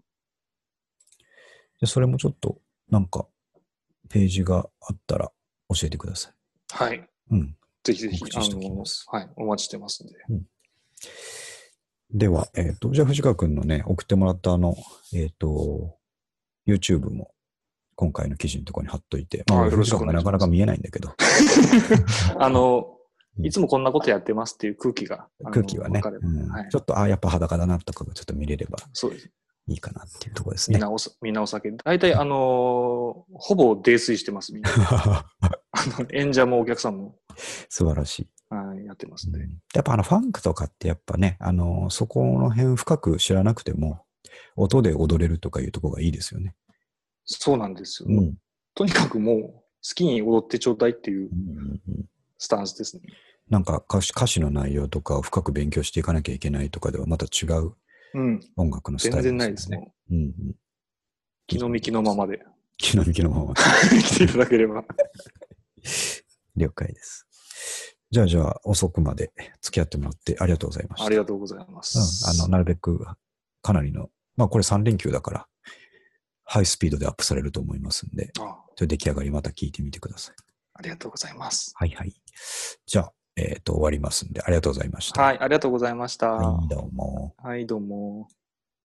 [1.82, 2.60] で、それもちょっと、
[2.90, 3.28] なんか、
[4.10, 5.32] ページがあったら
[5.70, 6.34] 教えてください。
[6.70, 7.10] はい。
[7.32, 7.56] うん。
[7.84, 10.14] ぜひぜひ告、知しておきますあのはい、お待ちしてますんで。
[12.12, 14.76] では、えっ、と、じゃあ藤川くんのね、送ってもらったあの、
[15.14, 15.98] えっ、と、
[16.68, 17.32] YouTube も
[17.96, 21.14] 今回の記事のところに貼っといて、まあ、はいよろしくなかなか見えないんだけど、
[22.38, 22.98] あの、うん
[23.46, 25.28] いつもこんなことやってますっていう空気が。
[25.52, 29.30] 空気はねうんはいちょっと、あやっぱ裸だなとかがちょっと見れればそうです。
[29.68, 30.78] いいかなっていうところですね。
[30.78, 31.72] みんなおさ、みんなお酒。
[31.72, 32.38] 大体、あのー
[33.34, 34.70] ほぼ泥酔してます、みんな。
[34.80, 35.26] あ
[36.00, 37.16] の演者もお客さんも、
[37.70, 38.30] 素晴らしい。
[38.50, 39.40] はい、やってますんで。
[39.74, 44.06] やっぱあのファンクとかってやっぱね、あの、そこの辺深く知らなくても、
[44.56, 46.56] 音で踊れるとかいうところがいいですよね。
[47.26, 48.10] そうなんですよ。
[48.10, 48.38] うん。
[48.74, 49.64] とにかくもう、好
[49.96, 52.06] きに踊ってちょうだいっていううんうんうん
[52.40, 53.04] スタンスですね。
[53.50, 57.74] なんか歌詞歌詞の内容とかを深く勉強していかなきゃいけないとかではまた違う
[58.14, 58.40] うん。
[58.58, 59.78] 音楽のスタイル全然ないですね。
[59.78, 60.26] もうんうん。
[60.26, 60.34] ん。
[61.48, 62.44] 気の幹のままで
[62.78, 63.56] 気の幹のまま。
[63.56, 64.84] 来ていただければ。
[66.56, 67.26] 了解です。
[68.10, 69.32] じゃあじゃあ遅くまで
[69.62, 71.06] 付き合ってもらってありがとうございました。
[71.06, 71.98] ありがとうございます。
[72.26, 73.06] うん、あの、なるべく
[73.68, 74.08] かなりの、
[74.38, 75.48] まあこれ3連休だから、
[76.46, 78.32] ハイスピードでアップされると思いますんで、
[78.80, 80.36] 出来上がりまた聞いてみてください。
[80.76, 81.74] ありがとうございます。
[81.76, 82.14] はいはい。
[82.86, 85.22] じゃあ、えっ、と、終わりますんで、ありがとうございました。
[85.22, 86.32] はい、ありがとうございました。
[86.32, 87.36] はい、どうも。
[87.38, 88.30] はい、どうも。